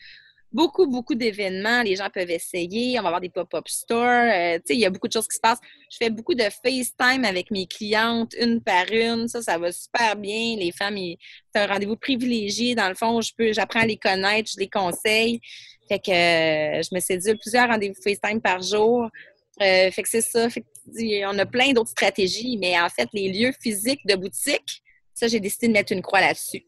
beaucoup, 0.51 0.86
beaucoup 0.86 1.15
d'événements. 1.15 1.81
Les 1.81 1.95
gens 1.95 2.10
peuvent 2.13 2.29
essayer. 2.29 3.00
On 3.00 3.01
va 3.01 3.07
avoir 3.07 3.22
des 3.22 3.29
pop-up 3.29 3.67
stores. 3.67 4.05
Euh, 4.05 4.57
tu 4.57 4.62
sais, 4.65 4.74
il 4.75 4.79
y 4.79 4.86
a 4.86 4.91
beaucoup 4.91 5.07
de 5.07 5.13
choses 5.13 5.27
qui 5.27 5.36
se 5.36 5.41
passent. 5.41 5.62
Je 5.89 5.98
fais 5.98 6.12
beaucoup 6.12 6.36
de 6.36 6.43
FaceTime 6.43 7.25
avec 7.25 7.50
mes 7.50 7.65
clientes, 7.65 8.36
une 8.39 8.62
par 8.62 8.86
une. 8.91 9.27
Ça, 9.27 9.41
ça 9.41 9.57
va 9.57 9.72
super 9.72 10.15
bien. 10.15 10.55
Les 10.57 10.72
femmes, 10.72 10.98
c'est 11.53 11.62
un 11.62 11.67
rendez-vous 11.67 11.98
privilégié. 11.98 12.75
Dans 12.75 12.89
le 12.89 12.95
fond, 12.95 13.22
je 13.22 13.31
peux, 13.36 13.53
j'apprends 13.53 13.81
à 13.81 13.88
les 13.88 13.98
connaître, 13.98 14.51
je 14.53 14.60
les 14.60 14.69
conseille. 14.69 15.41
Fait 15.89 16.00
que 16.00 16.12
euh, 16.12 16.81
je 16.81 16.93
me 16.93 17.00
sédule 17.00 17.38
plusieurs 17.39 17.67
rendez-vous 17.67 18.00
FaceTime 18.01 18.39
par 18.39 18.62
jour. 18.62 19.10
Euh, 19.62 19.91
fait 19.91 20.03
que 20.03 20.10
c'est 20.10 20.22
ça. 20.22 20.48
on 21.27 21.39
a 21.39 21.45
plein 21.45 21.74
d'autres 21.74 21.91
stratégies, 21.91 22.57
mais 22.57 22.79
en 22.79 22.89
fait, 22.89 23.07
les 23.13 23.31
lieux 23.31 23.53
physiques 23.62 24.05
de 24.05 24.15
boutique, 24.15 24.81
ça, 25.13 25.27
j'ai 25.27 25.39
décidé 25.39 25.67
de 25.67 25.74
mettre 25.74 25.93
une 25.93 26.01
croix 26.01 26.22
là-dessus. 26.22 26.65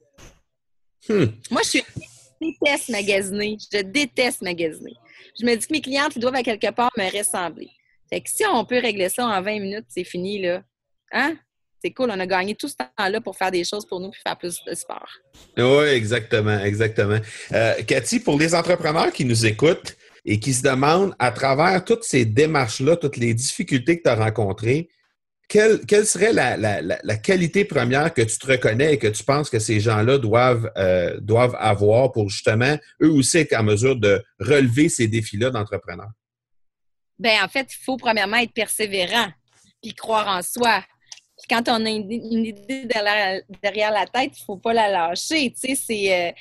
Hmm. 1.10 1.26
Moi, 1.50 1.62
je, 1.64 1.80
déteste 2.42 2.90
magasiner. 2.90 3.58
Je 3.74 3.82
déteste 3.82 4.42
magasiner. 4.42 4.94
Je 5.40 5.46
me 5.46 5.56
dis 5.56 5.66
que 5.66 5.74
mes 5.74 5.82
clientes, 5.82 6.16
ils 6.16 6.20
doivent 6.20 6.36
à 6.36 6.44
quelque 6.44 6.72
part 6.72 6.92
me 6.98 7.18
ressembler. 7.18 7.70
Fait 8.10 8.22
que 8.22 8.30
si 8.30 8.44
on 8.46 8.66
peut 8.66 8.80
régler 8.80 9.10
ça 9.10 9.26
en 9.26 9.42
20 9.42 9.60
minutes, 9.60 9.86
c'est 9.90 10.04
fini, 10.04 10.42
là. 10.42 10.64
Hein? 11.12 11.38
C'est 11.82 11.92
cool, 11.92 12.10
on 12.12 12.20
a 12.20 12.26
gagné 12.26 12.56
tout 12.56 12.68
ce 12.68 12.76
temps-là 12.76 13.22
pour 13.22 13.36
faire 13.36 13.52
des 13.52 13.64
choses 13.64 13.86
pour 13.86 14.00
nous 14.00 14.10
puis 14.10 14.22
faire 14.26 14.38
plus 14.38 14.60
de 14.66 14.74
sport. 14.74 15.08
Oui, 15.58 15.86
exactement, 15.90 16.60
exactement. 16.60 17.20
Euh, 17.52 17.76
Cathy, 17.84 18.20
pour 18.20 18.40
les 18.40 18.56
entrepreneurs 18.56 19.12
qui 19.12 19.26
nous 19.26 19.46
écoutent, 19.46 19.96
et 20.26 20.40
qui 20.40 20.54
se 20.54 20.64
demandent, 20.64 21.16
à 21.20 21.32
travers 21.32 21.84
toutes 21.86 22.04
ces 22.04 22.26
démarches-là, 22.26 22.98
toutes 22.98 23.18
les 23.18 23.34
difficultés 23.34 23.98
que 23.98 24.04
tu 24.04 24.10
as 24.10 24.16
rencontrées, 24.16 24.90
quelle, 25.48 26.06
serait 26.06 26.34
la, 26.34 27.18
qualité 27.18 27.66
première 27.66 28.14
que 28.14 28.24
tu 28.24 28.38
te 28.40 28.48
reconnais 28.48 28.96
et 28.96 28.98
que 28.98 29.08
tu 29.08 29.24
penses 29.24 29.50
que 29.52 29.60
ces 29.60 29.80
gens-là 29.80 30.18
doivent, 30.18 30.72
euh, 30.78 31.20
doivent 31.20 31.56
avoir 31.60 32.12
pour 32.12 32.30
justement, 32.30 32.78
eux 33.02 33.12
aussi, 33.12 33.38
être 33.38 33.54
en 33.54 33.64
mesure 33.64 33.96
de 33.96 34.24
relever 34.40 34.90
ces 34.90 35.08
défis-là 35.08 35.52
d'entrepreneur? 35.52 36.10
Bien, 37.20 37.46
en 37.46 37.48
fait, 37.48 37.68
il 37.72 37.84
faut 37.84 37.98
premièrement 37.98 38.38
être 38.38 38.54
persévérant 38.54 39.30
puis 39.82 39.94
croire 39.94 40.28
en 40.28 40.42
soi. 40.42 40.84
Puis 41.38 41.48
quand 41.50 41.70
on 41.70 41.86
a 41.86 41.90
une, 41.90 42.12
idée 42.12 42.86
derrière, 42.86 43.92
la 43.92 44.08
tête, 44.08 44.32
il 44.38 44.42
ne 44.42 44.46
faut 44.46 44.58
pas 44.58 44.74
la 44.74 44.90
lâcher. 44.90 45.52
Tu 45.52 45.76
sais, 45.76 45.76
c'est. 45.76 46.30
Euh, 46.30 46.32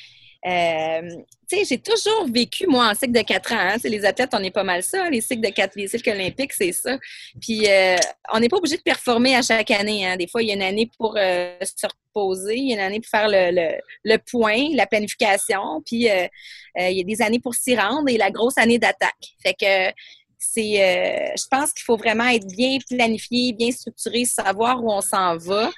euh, 0.46 1.00
tu 1.48 1.56
sais, 1.56 1.64
j'ai 1.64 1.78
toujours 1.78 2.26
vécu, 2.30 2.66
moi, 2.66 2.90
en 2.90 2.94
cycle 2.94 3.12
de 3.12 3.22
quatre 3.22 3.52
ans. 3.52 3.58
Hein. 3.58 3.76
Les 3.84 4.04
athlètes, 4.04 4.30
on 4.34 4.42
est 4.42 4.50
pas 4.50 4.62
mal 4.62 4.82
ça. 4.82 5.08
Les 5.08 5.22
cycles 5.22 5.40
de 5.40 5.48
quatre, 5.48 5.74
les 5.74 5.88
cycles 5.88 6.10
olympiques, 6.10 6.52
c'est 6.52 6.72
ça. 6.72 6.98
Puis, 7.40 7.66
euh, 7.66 7.96
on 8.32 8.40
n'est 8.40 8.48
pas 8.48 8.58
obligé 8.58 8.76
de 8.76 8.82
performer 8.82 9.36
à 9.36 9.42
chaque 9.42 9.70
année. 9.70 10.06
Hein. 10.06 10.16
Des 10.16 10.26
fois, 10.26 10.42
il 10.42 10.48
y 10.48 10.50
a 10.50 10.54
une 10.54 10.62
année 10.62 10.90
pour 10.98 11.16
euh, 11.16 11.56
se 11.62 11.86
reposer, 11.86 12.56
il 12.56 12.68
y 12.68 12.72
a 12.72 12.76
une 12.76 12.82
année 12.82 13.00
pour 13.00 13.08
faire 13.08 13.28
le, 13.28 13.78
le, 14.04 14.16
point, 14.18 14.68
la 14.74 14.86
planification. 14.86 15.82
Puis, 15.86 16.08
il 16.08 16.92
y 16.96 17.00
a 17.00 17.04
des 17.04 17.22
années 17.22 17.40
pour 17.40 17.54
s'y 17.54 17.74
rendre 17.74 18.08
et 18.08 18.18
la 18.18 18.30
grosse 18.30 18.58
année 18.58 18.78
d'attaque. 18.78 19.12
Fait 19.42 19.54
que 19.54 19.94
c'est, 20.38 21.32
je 21.36 21.46
pense 21.50 21.72
qu'il 21.72 21.84
faut 21.84 21.96
vraiment 21.96 22.28
être 22.28 22.46
bien 22.46 22.76
planifié, 22.90 23.54
bien 23.54 23.70
structuré, 23.70 24.26
savoir 24.26 24.84
où 24.84 24.92
on 24.92 25.00
s'en 25.00 25.38
va. 25.38 25.70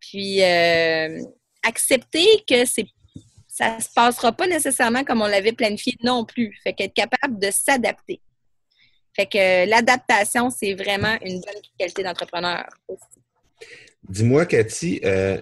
Puis, 0.00 0.42
accepter 1.62 2.26
que 2.48 2.64
c'est 2.64 2.86
ça 3.60 3.76
ne 3.76 3.82
se 3.82 3.88
passera 3.94 4.32
pas 4.32 4.46
nécessairement 4.46 5.04
comme 5.04 5.20
on 5.20 5.26
l'avait 5.26 5.52
planifié 5.52 5.94
non 6.02 6.24
plus. 6.24 6.58
Fait 6.64 6.72
qu'être 6.72 6.94
capable 6.94 7.38
de 7.38 7.50
s'adapter. 7.50 8.20
Fait 9.14 9.26
que 9.26 9.68
l'adaptation, 9.68 10.48
c'est 10.50 10.72
vraiment 10.72 11.16
une 11.22 11.40
bonne 11.40 11.62
qualité 11.78 12.02
d'entrepreneur 12.02 12.64
Dis-moi, 14.08 14.46
Cathy, 14.46 15.00
euh, 15.04 15.40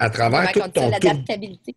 à 0.00 0.10
travers 0.10 0.50
tout 0.52 0.60
ton 0.74 0.90
l'adaptabilité? 0.90 1.76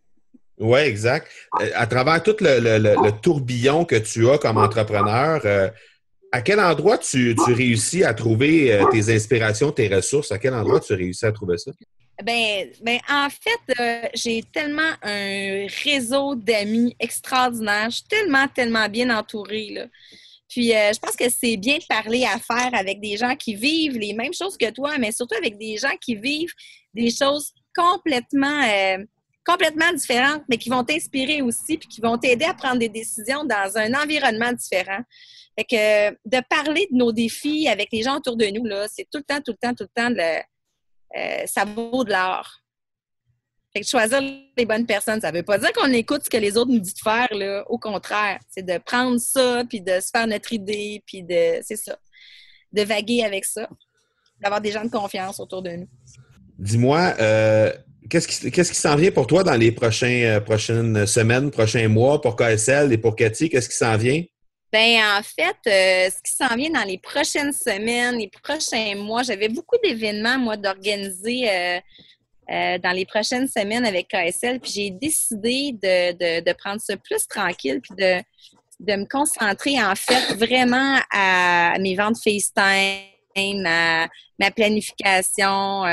Oui, 0.57 0.79
exact. 0.79 1.27
Euh, 1.61 1.69
à 1.75 1.85
travers 1.85 2.23
tout 2.23 2.35
le, 2.39 3.11
tourbillon 3.21 3.85
que 3.85 3.95
tu 3.95 4.27
as 4.29 4.39
comme 4.39 4.57
entrepreneur, 4.57 5.41
euh, 5.45 5.69
à 6.31 6.41
quel 6.41 6.59
endroit 6.59 6.97
tu, 6.97 7.35
tu 7.45 7.53
réussis 7.53 8.03
à 8.03 8.15
trouver 8.15 8.83
tes 8.91 9.13
inspirations, 9.13 9.71
tes 9.71 9.93
ressources? 9.93 10.31
À 10.31 10.39
quel 10.39 10.55
endroit 10.55 10.79
tu 10.79 10.93
réussis 10.93 11.25
à 11.27 11.31
trouver 11.31 11.59
ça? 11.59 11.71
Ben, 12.21 12.69
ben, 12.81 12.99
en 13.09 13.27
fait, 13.29 13.79
euh, 13.79 14.07
j'ai 14.13 14.43
tellement 14.43 14.91
un 15.01 15.65
réseau 15.83 16.35
d'amis 16.35 16.95
extraordinaire. 16.99 17.89
Je 17.89 17.97
suis 17.97 18.07
tellement, 18.07 18.47
tellement 18.47 18.87
bien 18.87 19.09
entourée. 19.15 19.69
Là. 19.71 19.85
Puis, 20.47 20.75
euh, 20.75 20.91
je 20.93 20.99
pense 20.99 21.15
que 21.15 21.27
c'est 21.29 21.57
bien 21.57 21.79
de 21.79 21.85
parler 21.89 22.25
à 22.25 22.37
faire 22.37 22.69
avec 22.73 23.01
des 23.01 23.17
gens 23.17 23.35
qui 23.35 23.55
vivent 23.55 23.97
les 23.97 24.13
mêmes 24.13 24.33
choses 24.33 24.57
que 24.57 24.69
toi, 24.69 24.97
mais 24.99 25.11
surtout 25.11 25.35
avec 25.35 25.57
des 25.57 25.77
gens 25.77 25.95
qui 25.99 26.15
vivent 26.15 26.53
des 26.93 27.09
choses 27.09 27.51
complètement, 27.75 28.61
euh, 28.63 29.03
complètement 29.43 29.91
différentes, 29.93 30.43
mais 30.47 30.57
qui 30.57 30.69
vont 30.69 30.83
t'inspirer 30.83 31.41
aussi, 31.41 31.79
puis 31.79 31.87
qui 31.87 31.99
vont 31.99 32.19
t'aider 32.19 32.45
à 32.45 32.53
prendre 32.53 32.77
des 32.77 32.89
décisions 32.89 33.43
dans 33.43 33.71
un 33.75 33.91
environnement 33.95 34.53
différent. 34.53 35.01
Fait 35.57 35.65
que 35.65 36.11
de 36.11 36.43
parler 36.47 36.87
de 36.91 36.95
nos 36.95 37.11
défis 37.11 37.67
avec 37.67 37.89
les 37.91 38.03
gens 38.03 38.17
autour 38.17 38.37
de 38.37 38.45
nous, 38.45 38.65
là, 38.65 38.87
c'est 38.87 39.07
tout 39.11 39.17
le 39.17 39.23
temps, 39.23 39.41
tout 39.41 39.53
le 39.53 39.57
temps, 39.57 39.73
tout 39.73 39.85
le 39.95 40.01
temps 40.01 40.11
de 40.11 40.52
euh, 41.17 41.43
ça 41.45 41.65
vaut 41.65 42.03
de 42.03 42.09
l'art. 42.09 42.59
Fait 43.73 43.81
que 43.81 43.87
choisir 43.87 44.21
les 44.21 44.65
bonnes 44.65 44.85
personnes, 44.85 45.19
ça 45.19 45.31
ne 45.31 45.37
veut 45.37 45.43
pas 45.43 45.57
dire 45.57 45.73
qu'on 45.73 45.91
écoute 45.91 46.25
ce 46.25 46.29
que 46.29 46.37
les 46.37 46.57
autres 46.57 46.71
nous 46.71 46.79
disent 46.79 46.93
de 46.93 46.99
faire, 46.99 47.27
là. 47.31 47.63
Au 47.69 47.79
contraire, 47.79 48.39
c'est 48.49 48.65
de 48.65 48.77
prendre 48.77 49.19
ça, 49.19 49.63
puis 49.67 49.81
de 49.81 49.99
se 49.99 50.09
faire 50.13 50.27
notre 50.27 50.53
idée, 50.53 51.03
puis 51.07 51.23
de, 51.23 51.59
c'est 51.63 51.75
ça, 51.75 51.97
de 52.71 52.81
vaguer 52.83 53.23
avec 53.23 53.45
ça, 53.45 53.67
d'avoir 54.39 54.61
des 54.61 54.71
gens 54.71 54.85
de 54.85 54.91
confiance 54.91 55.39
autour 55.39 55.63
de 55.63 55.71
nous. 55.71 55.87
Dis-moi, 56.59 57.15
euh, 57.19 57.73
qu'est-ce 58.09 58.27
qui, 58.27 58.75
s'en 58.75 58.95
vient 58.95 59.11
pour 59.11 59.25
toi 59.25 59.43
dans 59.43 59.55
les 59.55 59.75
euh, 59.75 60.39
prochaines 60.39 61.05
semaines, 61.07 61.49
prochains 61.49 61.87
mois 61.87 62.21
pour 62.21 62.35
KSL 62.35 62.93
et 62.93 62.97
pour 62.99 63.15
Cathy? 63.15 63.49
Qu'est-ce 63.49 63.69
qui 63.69 63.75
s'en 63.77 63.97
vient? 63.97 64.21
Ben 64.73 65.19
en 65.19 65.21
fait, 65.21 65.55
euh, 65.67 66.09
ce 66.09 66.19
qui 66.23 66.35
s'en 66.35 66.55
vient 66.55 66.71
dans 66.71 66.83
les 66.83 66.97
prochaines 66.97 67.53
semaines, 67.53 68.17
les 68.17 68.27
prochains 68.27 68.95
mois, 68.95 69.21
j'avais 69.21 69.47
beaucoup 69.47 69.77
d'événements, 69.83 70.39
moi, 70.39 70.57
d'organiser 70.57 71.47
euh, 71.47 71.79
euh, 72.49 72.79
dans 72.79 72.91
les 72.91 73.05
prochaines 73.05 73.47
semaines 73.47 73.85
avec 73.85 74.07
KSL. 74.07 74.59
Puis 74.59 74.71
j'ai 74.71 74.89
décidé 74.89 75.73
de, 75.73 76.53
prendre 76.53 76.81
ça 76.81 76.97
plus 76.97 77.27
tranquille, 77.27 77.81
puis 77.81 77.93
de, 77.95 78.23
de 78.79 78.95
me 78.95 79.05
concentrer, 79.05 79.79
en 79.79 79.93
fait, 79.93 80.33
vraiment 80.37 80.99
à 81.13 81.75
mes 81.79 81.95
ventes 81.95 82.17
FaceTime, 82.17 83.67
à 83.67 84.07
ma 84.39 84.49
planification. 84.49 85.83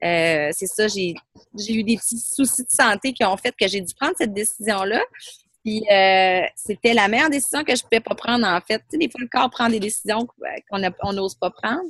c'est 0.00 0.52
ça, 0.52 0.86
j'ai 0.86 1.16
eu 1.58 1.82
des 1.82 1.96
petits 1.96 2.18
soucis 2.20 2.62
de 2.62 2.70
santé 2.70 3.14
qui 3.14 3.24
ont 3.24 3.36
fait 3.36 3.50
que 3.50 3.66
j'ai 3.66 3.80
dû 3.80 3.92
prendre 3.94 4.14
cette 4.16 4.32
décision-là. 4.32 5.02
Puis 5.64 5.82
euh, 5.90 6.42
c'était 6.56 6.94
la 6.94 7.08
meilleure 7.08 7.30
décision 7.30 7.62
que 7.64 7.74
je 7.74 7.82
pouvais 7.82 8.00
pas 8.00 8.14
prendre 8.14 8.46
en 8.46 8.60
fait. 8.60 8.78
Tu 8.78 8.84
sais, 8.90 8.98
des 8.98 9.08
fois 9.10 9.20
le 9.20 9.28
corps 9.28 9.50
prend 9.50 9.68
des 9.68 9.80
décisions 9.80 10.26
qu'on 10.70 11.12
n'ose 11.12 11.34
pas 11.36 11.50
prendre. 11.50 11.82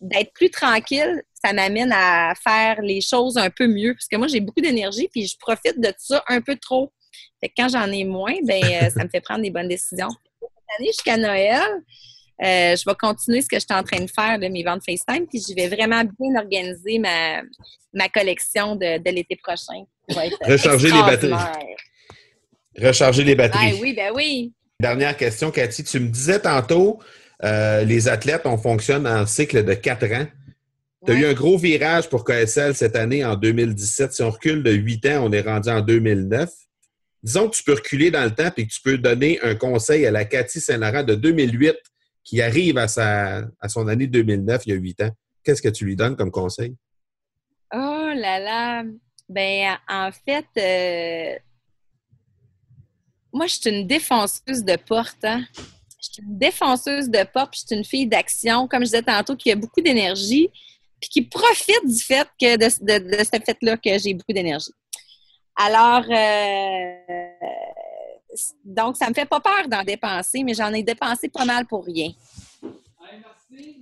D'être 0.00 0.32
plus 0.34 0.50
tranquille, 0.50 1.22
ça 1.44 1.52
m'amène 1.52 1.92
à 1.92 2.34
faire 2.42 2.80
les 2.82 3.00
choses 3.00 3.36
un 3.36 3.50
peu 3.50 3.66
mieux. 3.66 3.94
Parce 3.94 4.06
que 4.06 4.16
moi, 4.16 4.26
j'ai 4.26 4.40
beaucoup 4.40 4.60
d'énergie, 4.60 5.08
puis 5.10 5.26
je 5.26 5.36
profite 5.38 5.80
de 5.80 5.92
ça 5.98 6.22
un 6.28 6.40
peu 6.40 6.56
trop. 6.56 6.92
Fait 7.40 7.48
que 7.48 7.54
quand 7.56 7.68
j'en 7.68 7.90
ai 7.90 8.04
moins, 8.04 8.34
ben 8.44 8.62
euh, 8.62 8.90
ça 8.90 9.04
me 9.04 9.08
fait 9.08 9.20
prendre 9.20 9.42
des 9.42 9.50
bonnes 9.50 9.68
décisions. 9.68 10.10
Cette 10.40 10.78
année, 10.78 10.88
jusqu'à 10.88 11.16
Noël, 11.16 11.62
Euh, 12.40 12.76
je 12.76 12.84
vais 12.88 12.94
continuer 12.94 13.42
ce 13.42 13.48
que 13.48 13.56
je 13.56 13.64
suis 13.68 13.74
en 13.74 13.82
train 13.82 13.98
de 13.98 14.08
faire 14.08 14.38
de 14.38 14.46
mes 14.46 14.62
ventes 14.62 14.84
FaceTime, 14.88 15.26
puis 15.26 15.42
je 15.42 15.52
vais 15.56 15.66
vraiment 15.66 16.04
bien 16.04 16.40
organiser 16.40 17.00
ma, 17.00 17.42
ma 17.92 18.08
collection 18.08 18.76
de, 18.76 18.98
de 18.98 19.10
l'été 19.10 19.34
prochain. 19.34 19.82
Recharger 20.46 20.92
les 20.92 21.02
batteries. 21.02 21.32
Recharger 22.80 23.24
les 23.24 23.34
batteries. 23.34 23.80
oui, 23.80 23.94
ben 23.94 24.12
oui. 24.14 24.52
Dernière 24.80 25.16
question, 25.16 25.50
Cathy. 25.50 25.82
Tu 25.82 25.98
me 25.98 26.08
disais 26.08 26.40
tantôt, 26.40 27.00
euh, 27.44 27.84
les 27.84 28.08
athlètes, 28.08 28.42
on 28.44 28.56
fonctionne 28.56 29.06
en 29.06 29.26
cycle 29.26 29.64
de 29.64 29.74
quatre 29.74 30.06
ans. 30.12 30.26
Tu 31.06 31.12
as 31.12 31.14
eu 31.14 31.26
un 31.26 31.32
gros 31.32 31.56
virage 31.56 32.08
pour 32.08 32.24
KSL 32.24 32.74
cette 32.74 32.96
année 32.96 33.24
en 33.24 33.36
2017. 33.36 34.12
Si 34.12 34.22
on 34.22 34.30
recule 34.30 34.62
de 34.62 34.72
8 34.72 35.06
ans, 35.06 35.26
on 35.26 35.32
est 35.32 35.40
rendu 35.40 35.68
en 35.68 35.80
2009. 35.80 36.50
Disons 37.22 37.48
que 37.48 37.56
tu 37.56 37.62
peux 37.64 37.74
reculer 37.74 38.10
dans 38.10 38.24
le 38.24 38.30
temps 38.30 38.50
et 38.56 38.66
que 38.66 38.72
tu 38.72 38.80
peux 38.80 38.98
donner 38.98 39.40
un 39.42 39.54
conseil 39.54 40.06
à 40.06 40.10
la 40.10 40.24
Cathy 40.24 40.60
Saint-Laurent 40.60 41.02
de 41.02 41.14
2008 41.14 41.76
qui 42.24 42.42
arrive 42.42 42.78
à, 42.78 42.88
sa, 42.88 43.38
à 43.60 43.68
son 43.68 43.88
année 43.88 44.06
2009, 44.06 44.62
il 44.66 44.68
y 44.70 44.72
a 44.72 44.76
8 44.76 45.02
ans. 45.02 45.10
Qu'est-ce 45.42 45.62
que 45.62 45.68
tu 45.68 45.84
lui 45.84 45.96
donnes 45.96 46.14
comme 46.14 46.30
conseil? 46.30 46.76
Oh 47.72 48.10
là 48.14 48.38
là! 48.38 48.84
Ben, 49.28 49.76
en 49.88 50.10
fait, 50.12 50.46
euh, 50.58 51.38
moi, 53.32 53.46
je 53.46 53.54
suis 53.54 53.70
une 53.70 53.86
défonceuse 53.86 54.64
de 54.64 54.76
porte. 54.76 55.24
Hein? 55.24 55.44
Je 56.00 56.12
suis 56.12 56.22
une 56.22 56.38
défonceuse 56.38 57.08
de 57.08 57.24
porte, 57.24 57.52
puis 57.52 57.60
je 57.62 57.66
suis 57.66 57.76
une 57.76 57.84
fille 57.84 58.06
d'action, 58.06 58.68
comme 58.68 58.80
je 58.80 58.86
disais 58.86 59.02
tantôt, 59.02 59.36
qui 59.36 59.50
a 59.50 59.56
beaucoup 59.56 59.80
d'énergie 59.80 60.50
puis 61.00 61.10
qui 61.10 61.22
profite 61.22 61.86
du 61.86 62.02
fait 62.02 62.28
que 62.40 62.56
de, 62.56 62.68
ce 62.68 63.40
fait-là 63.44 63.76
que 63.76 63.98
j'ai 63.98 64.14
beaucoup 64.14 64.32
d'énergie. 64.32 64.72
Alors, 65.56 66.04
euh, 66.10 66.94
donc, 68.64 68.96
ça 68.96 69.08
me 69.08 69.14
fait 69.14 69.26
pas 69.26 69.40
peur 69.40 69.68
d'en 69.68 69.82
dépenser, 69.82 70.42
mais 70.44 70.54
j'en 70.54 70.72
ai 70.72 70.82
dépensé 70.82 71.28
pas 71.28 71.44
mal 71.44 71.66
pour 71.66 71.84
rien. 71.84 72.12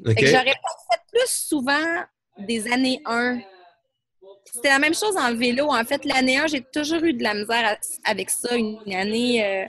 J'aurais 0.04 0.44
pas 0.44 0.76
fait 0.90 1.00
plus 1.10 1.28
souvent 1.28 2.04
des 2.38 2.70
années 2.70 3.00
1. 3.04 3.40
C'était 4.52 4.68
la 4.68 4.78
même 4.78 4.94
chose 4.94 5.16
en 5.16 5.34
vélo. 5.34 5.68
En 5.70 5.84
fait, 5.84 6.04
l'année 6.04 6.38
1, 6.38 6.46
j'ai 6.46 6.62
toujours 6.62 7.02
eu 7.02 7.12
de 7.12 7.22
la 7.22 7.34
misère 7.34 7.76
avec 8.04 8.30
ça. 8.30 8.56
Une 8.56 8.94
année 8.94 9.44
euh, 9.44 9.64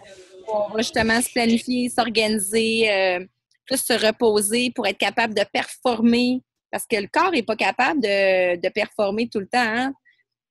où 0.48 0.56
on 0.56 0.70
va 0.70 0.78
justement 0.80 1.22
se 1.22 1.30
planifier, 1.32 1.90
s'organiser, 1.90 2.92
euh, 2.92 3.26
plus 3.66 3.84
se 3.84 3.94
reposer 3.94 4.72
pour 4.74 4.88
être 4.88 4.98
capable 4.98 5.34
de 5.34 5.44
performer 5.52 6.42
parce 6.72 6.86
que 6.86 6.98
le 6.98 7.08
corps 7.08 7.32
n'est 7.32 7.44
pas 7.44 7.56
capable 7.56 8.02
de, 8.02 8.70
performer 8.70 9.30
tout 9.30 9.40
le 9.40 9.48
temps. 9.48 9.60
Hein. 9.60 9.94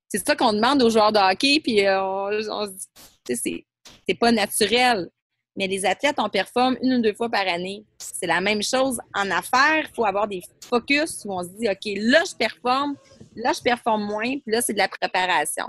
C'est 0.09 0.25
ça 0.25 0.37
qu'on 0.37 0.53
demande 0.53 0.83
aux 0.83 0.91
joueurs 0.91 1.13
de 1.13 1.19
hockey, 1.19 1.61
puis 1.63 1.87
euh, 1.87 2.03
on, 2.03 2.67
se 2.67 3.33
dit, 3.33 3.65
c'est 4.09 4.15
pas 4.15 4.33
naturel. 4.33 5.09
Mais 5.57 5.67
les 5.67 5.87
athlètes, 5.87 6.17
on 6.19 6.29
performe 6.29 6.77
une 6.83 6.95
ou 6.95 7.03
deux 7.03 7.15
fois 7.15 7.31
par 7.31 7.47
année. 7.49 7.85
C'est 7.99 8.27
la 8.27 8.41
même 8.41 8.63
chose 8.63 9.01
en 9.15 9.31
affaires. 9.31 9.87
Il 9.89 9.95
faut 9.95 10.05
avoir 10.05 10.29
des 10.29 10.43
focus 10.69 11.25
où 11.25 11.33
on 11.33 11.43
se 11.43 11.49
dit, 11.59 11.69
OK, 11.69 11.99
là, 11.99 12.23
je 12.29 12.35
performe, 12.35 12.95
là, 13.35 13.53
je 13.57 13.63
performe 13.63 14.05
moins, 14.05 14.39
puis 14.39 14.53
là, 14.53 14.61
c'est 14.61 14.75
de 14.75 14.79
la 14.79 14.89
préparation. 14.89 15.67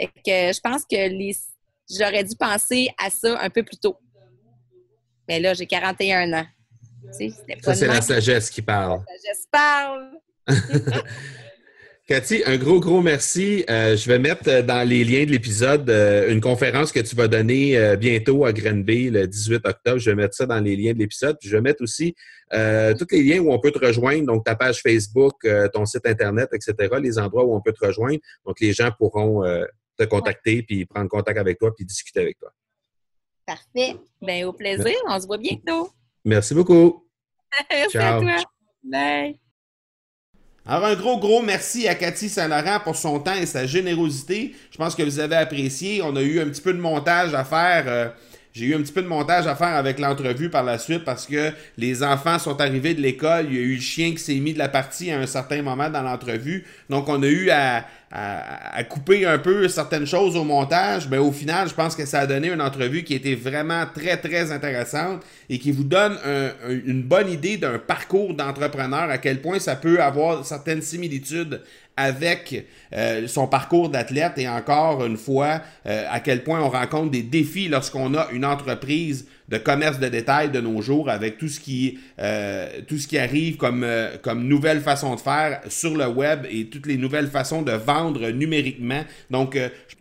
Fait 0.00 0.08
que 0.08 0.52
je 0.52 0.60
pense 0.60 0.82
que 0.84 1.08
les... 1.08 1.36
j'aurais 1.90 2.24
dû 2.24 2.36
penser 2.36 2.88
à 3.02 3.10
ça 3.10 3.38
un 3.40 3.50
peu 3.50 3.62
plus 3.62 3.78
tôt. 3.78 3.96
Mais 5.28 5.40
là, 5.40 5.54
j'ai 5.54 5.66
41 5.66 6.32
ans. 6.32 6.46
Ça, 7.62 7.74
c'est 7.74 7.86
la 7.86 8.00
sagesse 8.00 8.50
qui 8.50 8.62
parle. 8.62 9.00
La 9.08 9.18
sagesse 9.18 9.46
parle. 9.50 10.10
Cathy, 12.06 12.42
un 12.44 12.58
gros, 12.58 12.80
gros 12.80 13.00
merci. 13.00 13.64
Euh, 13.70 13.96
je 13.96 14.06
vais 14.10 14.18
mettre 14.18 14.46
euh, 14.48 14.60
dans 14.60 14.86
les 14.86 15.04
liens 15.04 15.24
de 15.24 15.30
l'épisode 15.30 15.88
euh, 15.88 16.30
une 16.30 16.42
conférence 16.42 16.92
que 16.92 17.00
tu 17.00 17.16
vas 17.16 17.28
donner 17.28 17.96
bientôt 17.96 18.44
à 18.44 18.52
Grenby 18.52 19.08
le 19.08 19.26
18 19.26 19.66
octobre. 19.66 19.98
Je 19.98 20.10
vais 20.10 20.16
mettre 20.16 20.34
ça 20.34 20.44
dans 20.44 20.60
les 20.60 20.76
liens 20.76 20.92
de 20.92 20.98
l'épisode. 20.98 21.38
je 21.40 21.50
vais 21.50 21.62
mettre 21.62 21.82
aussi 21.82 22.14
tous 22.50 23.06
les 23.10 23.22
liens 23.22 23.40
où 23.40 23.50
on 23.50 23.58
peut 23.58 23.70
te 23.70 23.78
rejoindre, 23.78 24.26
donc 24.26 24.44
ta 24.44 24.54
page 24.54 24.82
Facebook, 24.82 25.46
ton 25.72 25.86
site 25.86 26.06
Internet, 26.06 26.50
etc., 26.52 26.94
les 27.00 27.18
endroits 27.18 27.44
où 27.44 27.54
on 27.54 27.60
peut 27.60 27.72
te 27.72 27.84
rejoindre. 27.84 28.20
Donc, 28.44 28.60
les 28.60 28.72
gens 28.72 28.90
pourront 28.96 29.42
te 29.96 30.04
contacter, 30.04 30.62
puis 30.62 30.84
prendre 30.84 31.08
contact 31.08 31.38
avec 31.38 31.58
toi, 31.58 31.74
puis 31.74 31.84
discuter 31.84 32.20
avec 32.20 32.38
toi. 32.38 32.52
Parfait. 33.46 33.96
Bien, 34.22 34.46
au 34.46 34.52
plaisir. 34.52 34.94
On 35.08 35.20
se 35.20 35.26
voit 35.26 35.38
bientôt. 35.38 35.90
Merci 36.24 36.54
beaucoup. 36.54 37.08
merci 37.70 37.98
à 37.98 38.20
toi. 38.20 38.36
Bye. 38.84 39.40
Alors, 40.66 40.86
un 40.86 40.94
gros, 40.94 41.18
gros 41.18 41.42
merci 41.42 41.86
à 41.88 41.94
Cathy 41.94 42.30
Saint-Laurent 42.30 42.80
pour 42.82 42.96
son 42.96 43.20
temps 43.20 43.34
et 43.34 43.44
sa 43.44 43.66
générosité. 43.66 44.54
Je 44.70 44.78
pense 44.78 44.94
que 44.94 45.02
vous 45.02 45.18
avez 45.18 45.36
apprécié. 45.36 46.00
On 46.02 46.16
a 46.16 46.22
eu 46.22 46.40
un 46.40 46.46
petit 46.46 46.62
peu 46.62 46.72
de 46.72 46.80
montage 46.80 47.34
à 47.34 47.44
faire. 47.44 47.84
Euh, 47.86 48.08
j'ai 48.54 48.66
eu 48.66 48.74
un 48.76 48.82
petit 48.82 48.92
peu 48.92 49.02
de 49.02 49.08
montage 49.08 49.48
à 49.48 49.56
faire 49.56 49.74
avec 49.74 49.98
l'entrevue 49.98 50.48
par 50.48 50.62
la 50.62 50.78
suite 50.78 51.04
parce 51.04 51.26
que 51.26 51.50
les 51.76 52.04
enfants 52.04 52.38
sont 52.38 52.60
arrivés 52.60 52.94
de 52.94 53.00
l'école. 53.00 53.46
Il 53.50 53.56
y 53.56 53.58
a 53.58 53.62
eu 53.62 53.74
le 53.74 53.80
chien 53.80 54.12
qui 54.12 54.18
s'est 54.18 54.36
mis 54.36 54.54
de 54.54 54.60
la 54.60 54.68
partie 54.68 55.10
à 55.10 55.18
un 55.18 55.26
certain 55.26 55.60
moment 55.60 55.90
dans 55.90 56.02
l'entrevue. 56.02 56.64
Donc, 56.88 57.08
on 57.08 57.20
a 57.20 57.26
eu 57.26 57.50
à, 57.50 57.84
couper 58.88 59.26
un 59.26 59.38
peu 59.38 59.66
certaines 59.66 60.06
choses 60.06 60.36
au 60.36 60.44
montage. 60.44 61.08
Mais 61.08 61.18
au 61.18 61.32
final, 61.32 61.68
je 61.68 61.74
pense 61.74 61.96
que 61.96 62.06
ça 62.06 62.20
a 62.20 62.26
donné 62.28 62.48
une 62.48 62.62
entrevue 62.62 63.02
qui 63.02 63.14
était 63.14 63.34
vraiment 63.34 63.86
très, 63.92 64.18
très 64.18 64.52
intéressante 64.52 65.24
et 65.50 65.58
qui 65.58 65.72
vous 65.72 65.82
donne 65.82 66.16
une 66.86 67.02
bonne 67.02 67.28
idée 67.28 67.56
d'un 67.56 67.80
parcours 67.80 68.34
d'entrepreneur, 68.34 69.10
à 69.10 69.18
quel 69.18 69.40
point 69.40 69.58
ça 69.58 69.74
peut 69.74 70.00
avoir 70.00 70.46
certaines 70.46 70.82
similitudes 70.82 71.60
avec 71.96 72.66
euh, 72.92 73.26
son 73.28 73.46
parcours 73.46 73.88
d'athlète 73.88 74.32
et 74.36 74.48
encore 74.48 75.04
une 75.04 75.16
fois 75.16 75.60
euh, 75.86 76.06
à 76.10 76.20
quel 76.20 76.42
point 76.42 76.60
on 76.60 76.68
rencontre 76.68 77.10
des 77.10 77.22
défis 77.22 77.68
lorsqu'on 77.68 78.14
a 78.14 78.28
une 78.32 78.44
entreprise 78.44 79.26
de 79.48 79.58
commerce 79.58 80.00
de 80.00 80.08
détail 80.08 80.50
de 80.50 80.60
nos 80.60 80.80
jours 80.80 81.08
avec 81.08 81.38
tout 81.38 81.48
ce 81.48 81.60
qui 81.60 81.98
euh, 82.18 82.68
tout 82.88 82.98
ce 82.98 83.06
qui 83.06 83.18
arrive 83.18 83.56
comme 83.56 83.86
comme 84.22 84.48
nouvelle 84.48 84.80
façon 84.80 85.14
de 85.14 85.20
faire 85.20 85.60
sur 85.68 85.96
le 85.96 86.08
web 86.08 86.46
et 86.50 86.66
toutes 86.66 86.86
les 86.86 86.96
nouvelles 86.96 87.28
façons 87.28 87.62
de 87.62 87.72
vendre 87.72 88.30
numériquement. 88.30 89.04
Donc 89.30 89.56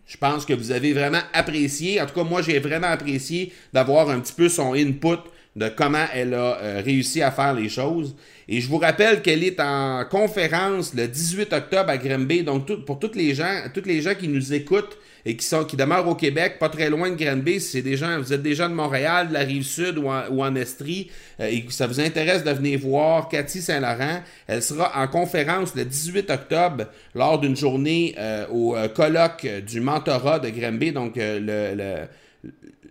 je 0.08 0.18
pense 0.18 0.46
que 0.46 0.54
vous 0.54 0.72
avez 0.72 0.94
vraiment 0.94 1.22
apprécié, 1.34 2.02
en 2.02 2.06
tout 2.06 2.14
cas 2.14 2.24
moi 2.24 2.42
j'ai 2.42 2.60
vraiment 2.60 2.88
apprécié 2.88 3.52
d'avoir 3.74 4.10
un 4.10 4.20
petit 4.20 4.34
peu 4.34 4.50
son 4.50 4.74
input 4.74 5.20
de 5.56 5.70
comment 5.70 6.06
elle 6.13 6.34
a 6.34 6.82
réussi 6.84 7.22
à 7.22 7.32
faire 7.32 7.54
les 7.54 7.70
choses. 7.70 8.16
Et 8.48 8.60
je 8.60 8.68
vous 8.68 8.78
rappelle 8.78 9.22
qu'elle 9.22 9.44
est 9.44 9.60
en 9.60 10.04
conférence 10.10 10.94
le 10.94 11.08
18 11.08 11.54
octobre 11.54 11.89
à 11.89 11.98
Granby. 11.98 12.44
Donc, 12.44 12.66
pour 12.86 13.00
toutes 13.00 13.16
les 13.16 13.34
gens, 13.34 13.63
toutes 13.74 13.86
les 13.86 14.02
gens 14.02 14.16
qui 14.16 14.28
nous 14.28 14.54
écoutent 14.54 14.98
et 15.26 15.38
qui 15.38 15.46
sont 15.46 15.63
qui 15.63 15.78
demeurent 15.78 16.08
au 16.08 16.16
Québec, 16.16 16.58
pas 16.60 16.68
très 16.68 16.89
loin 16.89 17.10
de 17.10 17.16
Granby, 17.16 17.62
si 17.62 17.72
c'est 17.72 17.82
des 17.82 17.96
gens, 17.96 18.20
vous 18.20 18.34
êtes 18.34 18.42
des 18.42 18.56
gens 18.56 18.68
de 18.68 18.74
Montréal, 18.74 19.30
de 19.30 19.34
la 19.34 19.39
rive 19.39 19.63
sud 19.63 19.98
ou 19.98 20.10
en, 20.10 20.56
Estrie, 20.56 21.10
euh, 21.39 21.48
et 21.48 21.63
que 21.63 21.72
ça 21.72 21.88
vous 21.88 22.02
intéresse 22.02 22.44
de 22.44 22.52
venir 22.52 22.80
voir 22.80 23.30
Cathy 23.30 23.62
Saint-Laurent, 23.62 24.22
elle 24.48 24.62
sera 24.62 24.92
en 25.02 25.08
conférence 25.08 25.76
le 25.76 25.86
18 25.86 26.30
octobre 26.30 26.86
lors 27.16 27.39
d'une 27.39 27.56
journée 27.56 28.16
euh, 28.18 28.46
au 28.52 28.76
euh, 28.76 28.89
colloque 28.89 29.48
du 29.66 29.80
mentorat 29.80 30.39
de 30.39 30.50
Granby. 30.50 30.92
Donc, 30.92 31.13
le, 31.16 32.06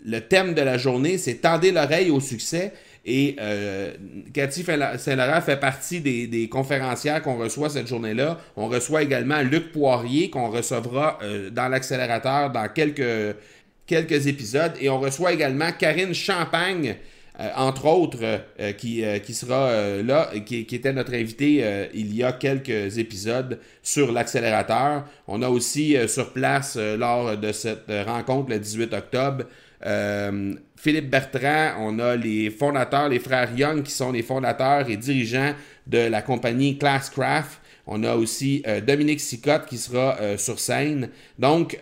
le 0.05 0.21
thème 0.21 0.55
de 0.55 0.62
la 0.62 0.79
journée, 0.79 1.19
c'est 1.19 1.35
Tendez 1.37 1.71
l'oreille 1.71 2.11
au 2.11 2.21
succès. 2.21 2.73
Et 3.05 3.37
euh, 3.41 3.93
Cathy 4.33 4.65
Saint-Laurent 4.65 5.41
fait 5.41 5.57
partie 5.57 6.01
des, 6.01 6.49
conférencières 6.49 7.21
qu'on 7.23 7.37
reçoit 7.37 7.69
cette 7.69 7.88
journée-là. 7.88 8.38
On 8.57 8.69
reçoit 8.69 9.03
également 9.03 9.43
Luc 9.43 9.73
Poirier 9.73 10.31
qu'on 10.31 10.51
recevra 10.51 11.19
euh, 11.23 11.51
dans 11.51 11.69
l'accélérateur 11.69 12.51
dans 12.51 12.69
quelques, 12.69 13.37
quelques 13.87 14.27
épisodes. 14.29 14.73
Et 14.81 14.88
on 14.88 15.01
reçoit 15.01 15.33
également 15.33 15.73
Karine 15.73 16.15
Champagne. 16.15 16.97
Euh, 17.40 17.49
entre 17.57 17.87
autres, 17.87 18.42
qui, 18.77 19.03
qui, 19.25 19.35
sera 19.35 20.03
là, 20.03 20.31
qui, 20.45 20.66
était 20.71 20.92
notre 20.92 21.14
invité 21.14 21.88
il 21.95 22.14
y 22.14 22.23
a 22.23 22.33
quelques 22.33 22.99
épisodes 22.99 23.59
sur 23.83 24.12
l'accélérateur. 24.12 25.05
On 25.27 25.42
a 25.42 25.49
aussi 25.49 25.97
sur 26.09 26.33
place, 26.33 26.77
lors 26.77 27.37
de 27.37 27.53
cette 27.53 27.90
rencontre 28.07 28.51
le 28.51 28.59
18 28.59 28.92
octobre, 28.92 29.45
euh, 29.85 30.55
Philippe 30.77 31.11
Bertrand, 31.11 31.75
on 31.79 31.99
a 31.99 32.16
les 32.16 32.51
fondateurs, 32.51 33.09
les 33.09 33.18
frères 33.18 33.51
Young, 33.57 33.83
qui 33.83 33.92
sont 33.92 34.12
les 34.12 34.23
fondateurs 34.23 34.88
et 34.88 34.97
dirigeants 34.97 35.55
de 35.87 35.99
la 35.99 36.23
compagnie 36.23 36.79
Classcraft. 36.79 37.61
On 37.87 38.05
a 38.05 38.14
aussi 38.14 38.62
euh, 38.66 38.81
Dominique 38.81 39.21
Sicotte 39.21 39.66
qui 39.66 39.77
sera 39.77 40.16
euh, 40.21 40.37
sur 40.37 40.59
scène. 40.59 41.09
Donc, 41.38 41.79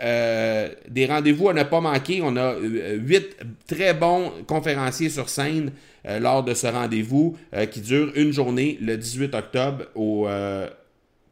des 0.88 1.06
rendez-vous 1.06 1.48
à 1.48 1.54
ne 1.54 1.62
pas 1.62 1.80
manquer. 1.80 2.20
On 2.22 2.36
a 2.36 2.54
huit 2.58 3.36
très 3.66 3.94
bons 3.94 4.32
conférenciers 4.46 5.10
sur 5.10 5.28
scène 5.28 5.72
lors 6.04 6.42
de 6.42 6.54
ce 6.54 6.66
rendez-vous 6.66 7.36
qui 7.70 7.80
dure 7.80 8.12
une 8.14 8.32
journée 8.32 8.78
le 8.80 8.96
18 8.96 9.34
octobre 9.34 9.84
au 9.94 10.26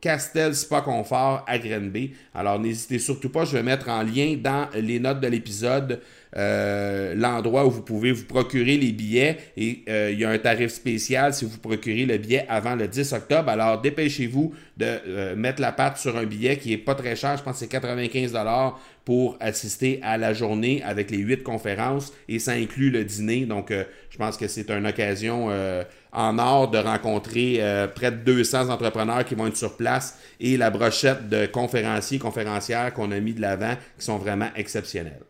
Castel 0.01 0.55
Spa 0.55 0.81
Confort 0.81 1.45
à 1.47 1.59
Grenby. 1.59 2.13
Alors, 2.35 2.59
n'hésitez 2.59 2.99
surtout 2.99 3.31
pas, 3.31 3.45
je 3.45 3.57
vais 3.57 3.63
mettre 3.63 3.89
en 3.89 4.03
lien 4.03 4.37
dans 4.43 4.69
les 4.75 5.01
notes 5.01 5.21
de 5.21 5.29
l'épisode 5.29 6.01
euh, 6.37 7.15
l'endroit 7.15 7.65
où 7.67 7.71
vous 7.71 7.83
pouvez 7.83 8.13
vous 8.13 8.25
procurer 8.25 8.77
les 8.77 8.93
billets 8.93 9.39
et 9.57 9.83
euh, 9.89 10.11
il 10.13 10.21
y 10.21 10.25
a 10.27 10.31
un 10.31 10.39
tarif 10.39 10.71
spécial 10.71 11.33
si 11.33 11.47
vous 11.47 11.57
procurez 11.57 12.05
le 12.05 12.19
billet 12.19 12.45
avant 12.51 12.75
le 12.75 12.87
10 12.87 13.15
octobre. 13.15 13.49
Alors 13.49 13.81
dépêchez-vous 13.81 14.53
de 14.77 14.85
euh, 14.85 15.37
mettre 15.37 15.63
la 15.63 15.73
patte 15.73 15.97
sur 15.97 16.17
un 16.19 16.25
billet 16.25 16.59
qui 16.59 16.75
est 16.75 16.79
pas 16.79 16.95
très 16.95 17.17
cher, 17.17 17.37
je 17.39 17.43
pense 17.43 17.55
que 17.55 17.59
c'est 17.61 17.69
95 17.69 18.37
pour 19.09 19.39
assister 19.41 20.01
à 20.03 20.19
la 20.19 20.35
journée 20.35 20.83
avec 20.85 21.11
les 21.11 21.17
huit 21.17 21.43
conférences 21.43 22.13
et 22.29 22.39
ça 22.39 22.53
inclut 22.53 22.91
le 22.91 23.05
dîner. 23.05 23.47
Donc, 23.47 23.71
euh, 23.71 23.85
je 24.11 24.19
pense 24.19 24.37
que 24.37 24.47
c'est 24.49 24.71
une 24.71 24.87
occasion 24.87 25.47
euh, 25.49 25.83
en 26.13 26.39
or 26.39 26.71
de 26.71 26.77
rencontrer 26.77 27.57
euh, 27.61 27.87
près 27.87 28.11
de 28.11 28.19
200 28.19 28.69
entrepreneurs 28.69 29.25
qui 29.25 29.35
vont 29.35 29.47
être 29.47 29.57
sur 29.57 29.79
place 29.79 30.19
et 30.41 30.59
la 30.59 30.69
brochette 30.69 31.27
de 31.31 31.47
conférenciers, 31.47 32.19
conférencières 32.19 32.93
qu'on 32.93 33.11
a 33.11 33.19
mis 33.19 33.33
de 33.33 33.41
l'avant 33.41 33.77
qui 33.99 34.05
sont 34.05 34.19
vraiment 34.19 34.51
exceptionnels. 34.57 35.23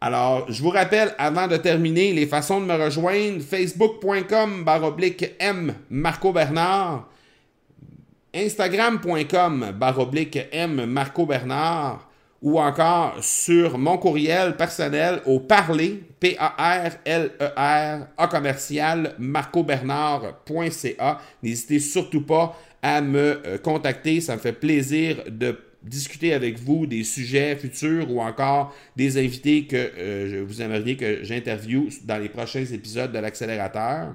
Alors, 0.00 0.50
je 0.50 0.60
vous 0.60 0.70
rappelle, 0.70 1.14
avant 1.18 1.46
de 1.46 1.56
terminer, 1.56 2.12
les 2.12 2.26
façons 2.26 2.60
de 2.60 2.66
me 2.66 2.74
rejoindre, 2.74 3.40
facebook.com 3.40 4.64
baroblique 4.64 5.36
M 5.38 5.72
Marco 5.88 6.32
Bernard, 6.32 7.08
instagram.com 8.34 9.70
baroblique 9.78 10.40
M 10.50 10.84
Marco 10.86 11.26
Bernard, 11.26 12.07
ou 12.40 12.60
encore 12.60 13.22
sur 13.22 13.78
mon 13.78 13.98
courriel 13.98 14.56
personnel 14.56 15.20
au 15.26 15.40
parler, 15.40 16.04
P-A-R-L-E-R, 16.20 18.06
A 18.16 18.28
commercial, 18.28 19.14
marcobernard.ca. 19.18 21.20
N'hésitez 21.42 21.80
surtout 21.80 22.22
pas 22.22 22.56
à 22.80 23.00
me 23.00 23.42
euh, 23.44 23.58
contacter, 23.58 24.20
ça 24.20 24.36
me 24.36 24.40
fait 24.40 24.52
plaisir 24.52 25.24
de 25.28 25.58
discuter 25.82 26.32
avec 26.32 26.58
vous 26.58 26.86
des 26.86 27.02
sujets 27.02 27.56
futurs 27.56 28.10
ou 28.10 28.20
encore 28.20 28.74
des 28.96 29.18
invités 29.18 29.66
que 29.66 29.76
euh, 29.76 30.44
vous 30.46 30.62
aimeriez 30.62 30.96
que 30.96 31.24
j'interviewe 31.24 31.88
dans 32.04 32.18
les 32.18 32.28
prochains 32.28 32.64
épisodes 32.64 33.12
de 33.12 33.18
l'accélérateur. 33.18 34.14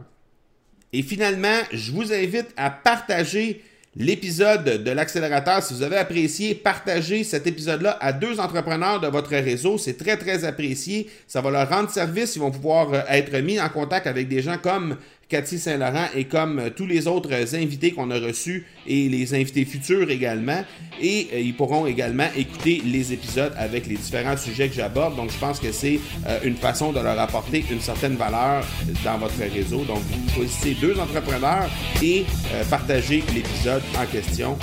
Et 0.93 1.01
finalement, 1.01 1.59
je 1.71 1.91
vous 1.91 2.13
invite 2.13 2.53
à 2.55 2.69
partager 2.69 3.61
l'épisode 3.95 4.83
de 4.83 4.91
l'accélérateur. 4.91 5.61
Si 5.61 5.73
vous 5.73 5.83
avez 5.83 5.97
apprécié, 5.97 6.55
partagez 6.55 7.23
cet 7.23 7.45
épisode-là 7.47 7.97
à 8.01 8.11
deux 8.13 8.39
entrepreneurs 8.39 8.99
de 8.99 9.07
votre 9.07 9.31
réseau. 9.31 9.77
C'est 9.77 9.97
très, 9.97 10.17
très 10.17 10.45
apprécié. 10.45 11.09
Ça 11.27 11.41
va 11.41 11.51
leur 11.51 11.69
rendre 11.69 11.89
service. 11.89 12.35
Ils 12.35 12.39
vont 12.39 12.51
pouvoir 12.51 12.93
euh, 12.93 13.01
être 13.09 13.35
mis 13.39 13.59
en 13.59 13.69
contact 13.69 14.07
avec 14.07 14.27
des 14.27 14.41
gens 14.41 14.57
comme 14.57 14.97
Cathy 15.33 15.57
Saint-Laurent 15.57 16.09
et 16.15 16.25
comme 16.25 16.59
euh, 16.59 16.69
tous 16.69 16.85
les 16.85 17.07
autres 17.07 17.33
invités 17.55 17.91
qu'on 17.91 18.11
a 18.11 18.19
reçus 18.19 18.67
et 18.85 19.09
les 19.09 19.33
invités 19.33 19.65
futurs 19.65 20.11
également. 20.11 20.63
Et 21.01 21.27
euh, 21.33 21.39
ils 21.39 21.55
pourront 21.55 21.87
également 21.87 22.27
écouter 22.37 22.83
les 22.85 23.13
épisodes 23.13 23.51
avec 23.57 23.87
les 23.87 23.95
différents 23.95 24.37
sujets 24.37 24.69
que 24.69 24.75
j'aborde. 24.75 25.15
Donc, 25.15 25.31
je 25.31 25.37
pense 25.39 25.59
que 25.59 25.71
c'est 25.71 25.99
euh, 26.27 26.37
une 26.43 26.55
façon 26.55 26.91
de 26.91 26.99
leur 26.99 27.19
apporter 27.19 27.65
une 27.71 27.81
certaine 27.81 28.15
valeur 28.15 28.63
dans 29.03 29.17
votre 29.17 29.39
réseau. 29.51 29.83
Donc, 29.85 30.01
vous 30.01 30.35
choisissez 30.35 30.75
deux 30.79 30.99
entrepreneurs 30.99 31.67
et 32.03 32.25
partagez 32.69 33.23
l'épisode 33.33 33.81
en 33.99 34.05
question. 34.05 34.55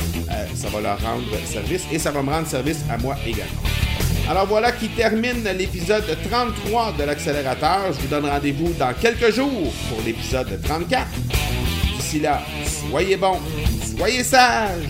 ça 0.55 0.69
va 0.69 0.81
leur 0.81 1.01
rendre 1.03 1.25
service 1.47 1.83
et 1.93 1.99
ça 1.99 2.13
va 2.13 2.23
me 2.23 2.31
rendre 2.31 2.47
service 2.47 2.79
à 2.89 2.97
moi 2.97 3.17
également. 3.27 4.10
Alors 4.31 4.47
voilà 4.47 4.71
qui 4.71 4.89
termine 4.91 5.43
l'épisode 5.59 6.05
33 6.31 6.93
de 6.97 7.03
l'accélérateur. 7.03 7.93
Je 7.93 8.01
vous 8.01 8.07
donne 8.07 8.27
rendez-vous 8.27 8.73
dans 8.75 8.93
quelques 8.95 9.33
jours 9.33 9.73
pour 9.89 10.01
l'épisode 10.07 10.57
34. 10.63 11.05
D'ici 11.97 12.21
là, 12.21 12.41
soyez 12.65 13.17
bons, 13.17 13.41
soyez 13.97 14.23
sages 14.23 14.85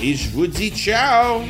et 0.00 0.14
je 0.14 0.30
vous 0.30 0.46
dis 0.46 0.70
ciao 0.70 1.40